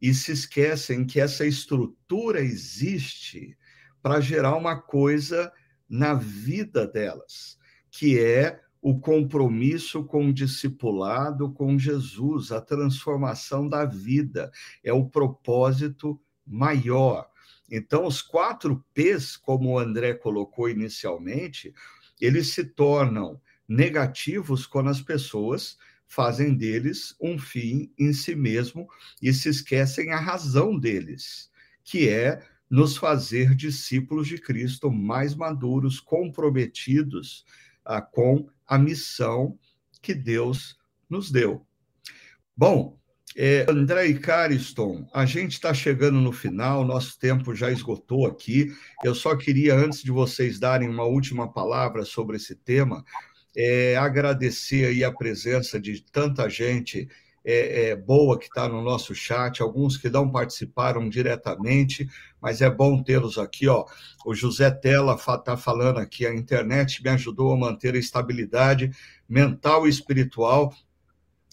[0.00, 3.56] e se esquecem que essa estrutura existe
[4.02, 5.52] para gerar uma coisa
[5.88, 7.58] na vida delas,
[7.90, 14.50] que é o compromisso com o discipulado com Jesus, a transformação da vida,
[14.84, 17.28] é o propósito maior.
[17.70, 21.74] Então, os quatro P's, como o André colocou inicialmente,
[22.20, 28.88] eles se tornam negativos quando as pessoas fazem deles um fim em si mesmo
[29.20, 31.50] e se esquecem a razão deles,
[31.84, 37.44] que é nos fazer discípulos de Cristo mais maduros, comprometidos
[37.84, 39.58] ah, com a missão
[40.00, 41.66] que Deus nos deu.
[42.56, 42.98] Bom,
[43.36, 48.72] é, André Cariston, a gente está chegando no final, nosso tempo já esgotou aqui.
[49.04, 53.04] Eu só queria, antes de vocês darem uma última palavra sobre esse tema,
[53.56, 57.08] é, agradecer aí a presença de tanta gente
[57.44, 62.08] é, é boa que está no nosso chat, alguns que não participaram diretamente,
[62.40, 63.68] mas é bom tê-los aqui.
[63.68, 63.86] Ó.
[64.24, 68.90] O José Tela está falando aqui, a internet me ajudou a manter a estabilidade
[69.28, 70.74] mental e espiritual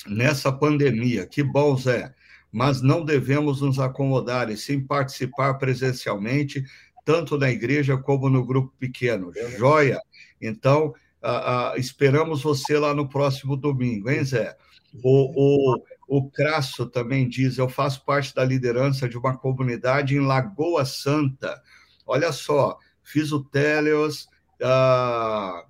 [0.07, 1.25] nessa pandemia.
[1.25, 2.13] Que bom, Zé.
[2.51, 6.63] Mas não devemos nos acomodar e sim participar presencialmente,
[7.03, 9.31] tanto na igreja como no grupo pequeno.
[9.57, 9.99] Joia!
[10.41, 14.55] Então, ah, ah, esperamos você lá no próximo domingo, hein, Zé?
[15.03, 20.19] O, o, o Crasso também diz: eu faço parte da liderança de uma comunidade em
[20.19, 21.61] Lagoa Santa.
[22.05, 24.29] Olha só, fiz o Teleos,
[24.61, 25.65] ah,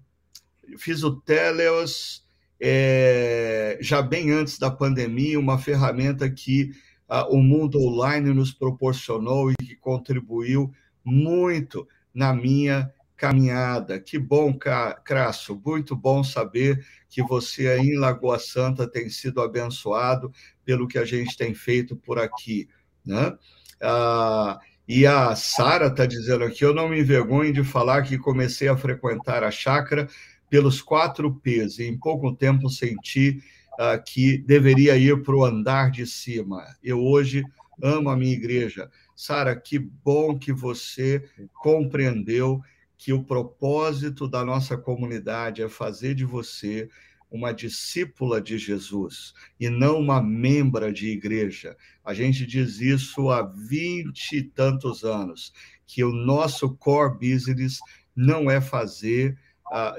[0.78, 2.25] fiz o Teleos
[2.60, 6.72] é, já bem antes da pandemia, uma ferramenta que
[7.08, 10.72] ah, o mundo online nos proporcionou e que contribuiu
[11.04, 14.00] muito na minha caminhada.
[14.00, 14.58] Que bom,
[15.04, 20.32] Crasso, muito bom saber que você aí em Lagoa Santa tem sido abençoado
[20.64, 22.68] pelo que a gente tem feito por aqui,
[23.06, 23.38] né?
[23.82, 28.68] Ah, e a Sara está dizendo aqui: eu não me envergonho de falar que comecei
[28.68, 30.08] a frequentar a chácara
[30.50, 33.42] pelos quatro P's e em pouco tempo senti
[33.80, 36.64] ah, que deveria ir para o andar de cima.
[36.84, 37.44] Eu hoje
[37.82, 38.90] amo a minha igreja.
[39.16, 41.24] Sara, que bom que você
[41.54, 42.62] compreendeu
[42.98, 46.90] que o propósito da nossa comunidade é fazer de você
[47.30, 51.76] uma discípula de Jesus e não uma membra de igreja.
[52.04, 55.52] A gente diz isso há vinte e tantos anos,
[55.86, 57.80] que o nosso core business
[58.16, 59.38] não é fazer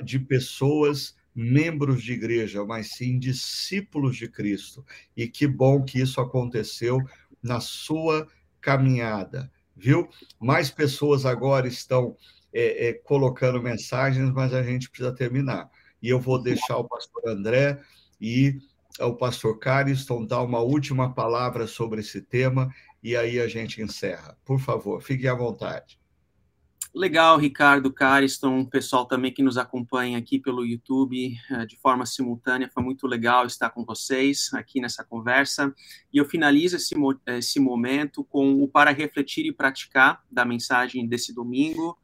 [0.04, 4.84] de pessoas membros de igreja, mas sim discípulos de Cristo.
[5.14, 6.98] E que bom que isso aconteceu
[7.42, 8.26] na sua
[8.60, 10.08] caminhada, viu?
[10.40, 12.16] Mais pessoas agora estão
[12.52, 15.70] é, é, colocando mensagens, mas a gente precisa terminar.
[16.02, 17.80] E eu vou deixar o pastor André
[18.20, 18.58] e
[18.98, 24.36] o pastor Cariston dar uma última palavra sobre esse tema e aí a gente encerra.
[24.44, 25.98] Por favor, fique à vontade.
[26.96, 32.70] Legal, Ricardo, Cariston, pessoal também que nos acompanha aqui pelo YouTube eh, de forma simultânea,
[32.72, 35.74] foi muito legal estar com vocês aqui nessa conversa.
[36.10, 36.94] E eu finalizo esse,
[37.26, 41.98] esse momento com o para refletir e praticar da mensagem desse domingo,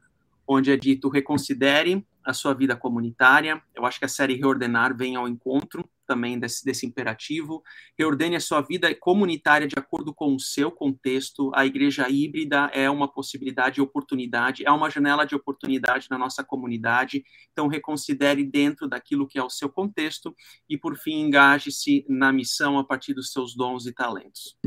[0.47, 3.59] onde é dito reconsidere a sua vida comunitária.
[3.73, 7.63] Eu acho que a série Reordenar vem ao encontro também desse, desse imperativo.
[7.97, 11.51] Reordene a sua vida comunitária de acordo com o seu contexto.
[11.53, 16.43] A igreja híbrida é uma possibilidade e oportunidade, é uma janela de oportunidade na nossa
[16.43, 17.23] comunidade.
[17.51, 20.35] Então, reconsidere dentro daquilo que é o seu contexto
[20.69, 24.57] e, por fim, engaje-se na missão a partir dos seus dons e talentos.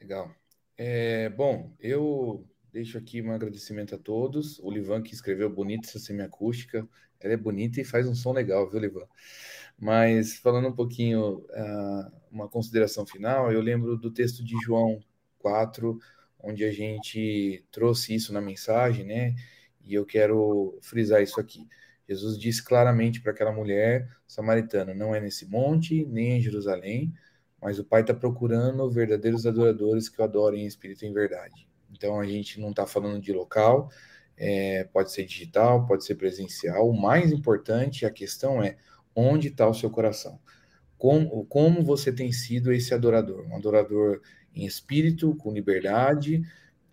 [0.00, 0.34] Legal.
[0.76, 2.46] É, bom, eu
[2.76, 4.58] Deixo aqui um agradecimento a todos.
[4.58, 6.86] O Livan que escreveu bonito essa semiacústica.
[7.20, 9.06] Ela é bonita e faz um som legal, viu, Livan?
[9.78, 15.00] Mas falando um pouquinho, uh, uma consideração final, eu lembro do texto de João
[15.38, 15.98] 4,
[16.42, 19.34] onde a gente trouxe isso na mensagem, né?
[19.84, 21.66] E eu quero frisar isso aqui.
[22.08, 27.12] Jesus disse claramente para aquela mulher samaritana: não é nesse monte, nem em Jerusalém,
[27.60, 31.68] mas o Pai está procurando verdadeiros adoradores que o adorem em espírito e em verdade.
[31.90, 33.90] Então a gente não está falando de local,
[34.36, 36.88] é, pode ser digital, pode ser presencial.
[36.88, 38.76] O mais importante, a questão é
[39.14, 40.38] onde está o seu coração.
[40.98, 43.46] Como, como você tem sido esse adorador?
[43.46, 44.20] Um adorador
[44.54, 46.42] em espírito, com liberdade,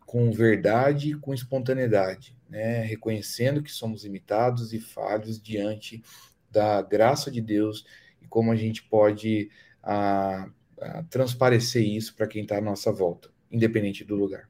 [0.06, 2.82] com verdade, com espontaneidade, né?
[2.84, 6.04] reconhecendo que somos imitados e falhos diante
[6.52, 7.86] da graça de Deus
[8.22, 9.50] e como a gente pode
[9.82, 10.48] a,
[10.80, 14.50] a transparecer isso para quem está à nossa volta, independente do lugar.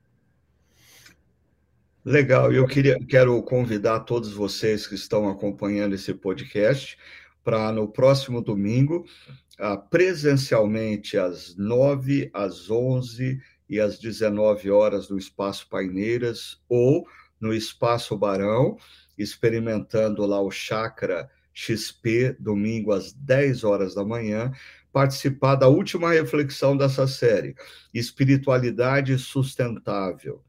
[2.05, 6.97] Legal, eu queria, quero convidar todos vocês que estão acompanhando esse podcast
[7.41, 9.05] para no próximo domingo,
[9.57, 13.39] ah, presencialmente às 9, às 11
[13.69, 17.07] e às 19 horas no Espaço Paineiras ou
[17.39, 18.75] no Espaço Barão,
[19.17, 24.51] experimentando lá o Chakra XP, domingo às 10 horas da manhã,
[24.91, 27.55] participar da última reflexão dessa série,
[27.93, 30.43] Espiritualidade Sustentável.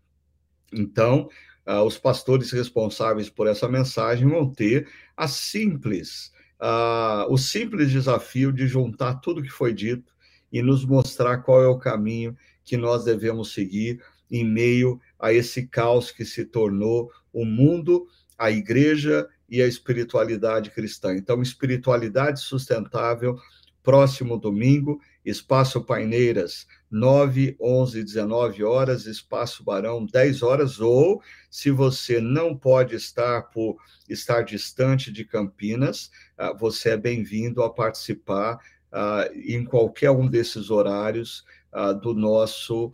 [0.72, 1.28] Então,
[1.66, 8.52] uh, os pastores responsáveis por essa mensagem vão ter a simples uh, o simples desafio
[8.52, 10.12] de juntar tudo que foi dito
[10.52, 15.66] e nos mostrar qual é o caminho que nós devemos seguir em meio a esse
[15.66, 18.06] caos que se tornou o mundo,
[18.38, 21.14] a igreja e a espiritualidade cristã.
[21.14, 23.36] Então, espiritualidade sustentável,
[23.82, 31.20] próximo domingo, Espaço Paineiras, 9, 11, 19 horas, Espaço Barão, 10 horas, ou
[31.50, 33.76] se você não pode estar por
[34.08, 38.60] estar distante de Campinas, ah, você é bem-vindo a participar
[38.92, 42.92] ah, em qualquer um desses horários ah, do nosso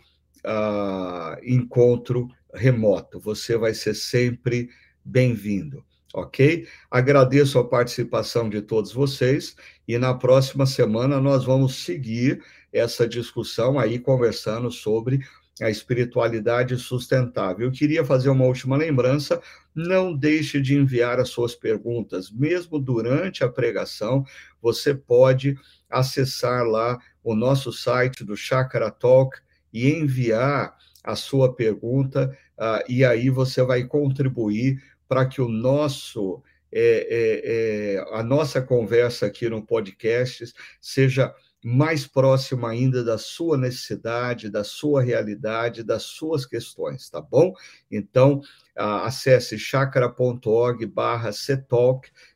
[1.42, 3.20] encontro remoto.
[3.20, 4.70] Você vai ser sempre
[5.04, 6.66] bem-vindo ok?
[6.90, 9.54] Agradeço a participação de todos vocês
[9.86, 12.42] e na próxima semana nós vamos seguir
[12.72, 15.20] essa discussão aí conversando sobre
[15.60, 17.66] a espiritualidade sustentável.
[17.66, 19.40] Eu queria fazer uma última lembrança:
[19.74, 24.24] não deixe de enviar as suas perguntas, mesmo durante a pregação,
[24.60, 25.58] você pode
[25.88, 29.38] acessar lá o nosso site do Chakra Talk
[29.72, 36.42] e enviar a sua pergunta, uh, e aí você vai contribuir para que o nosso
[36.72, 43.56] é, é, é, a nossa conversa aqui no podcast seja mais próxima ainda da sua
[43.56, 47.52] necessidade, da sua realidade, das suas questões, tá bom?
[47.90, 48.40] Então,
[48.74, 51.30] acesse chakra.org barra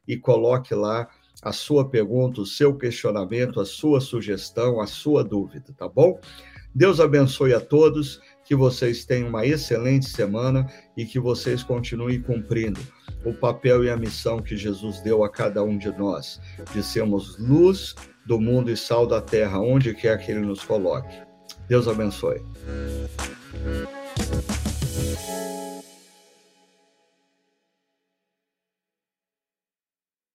[0.06, 1.08] e coloque lá
[1.42, 6.20] a sua pergunta, o seu questionamento, a sua sugestão, a sua dúvida, tá bom?
[6.74, 10.66] Deus abençoe a todos que vocês tenham uma excelente semana
[10.96, 12.80] e que vocês continuem cumprindo
[13.24, 16.40] o papel e a missão que Jesus deu a cada um de nós,
[16.72, 17.94] de sermos luz
[18.26, 21.16] do mundo e sal da terra, onde quer que Ele nos coloque.
[21.68, 22.40] Deus abençoe.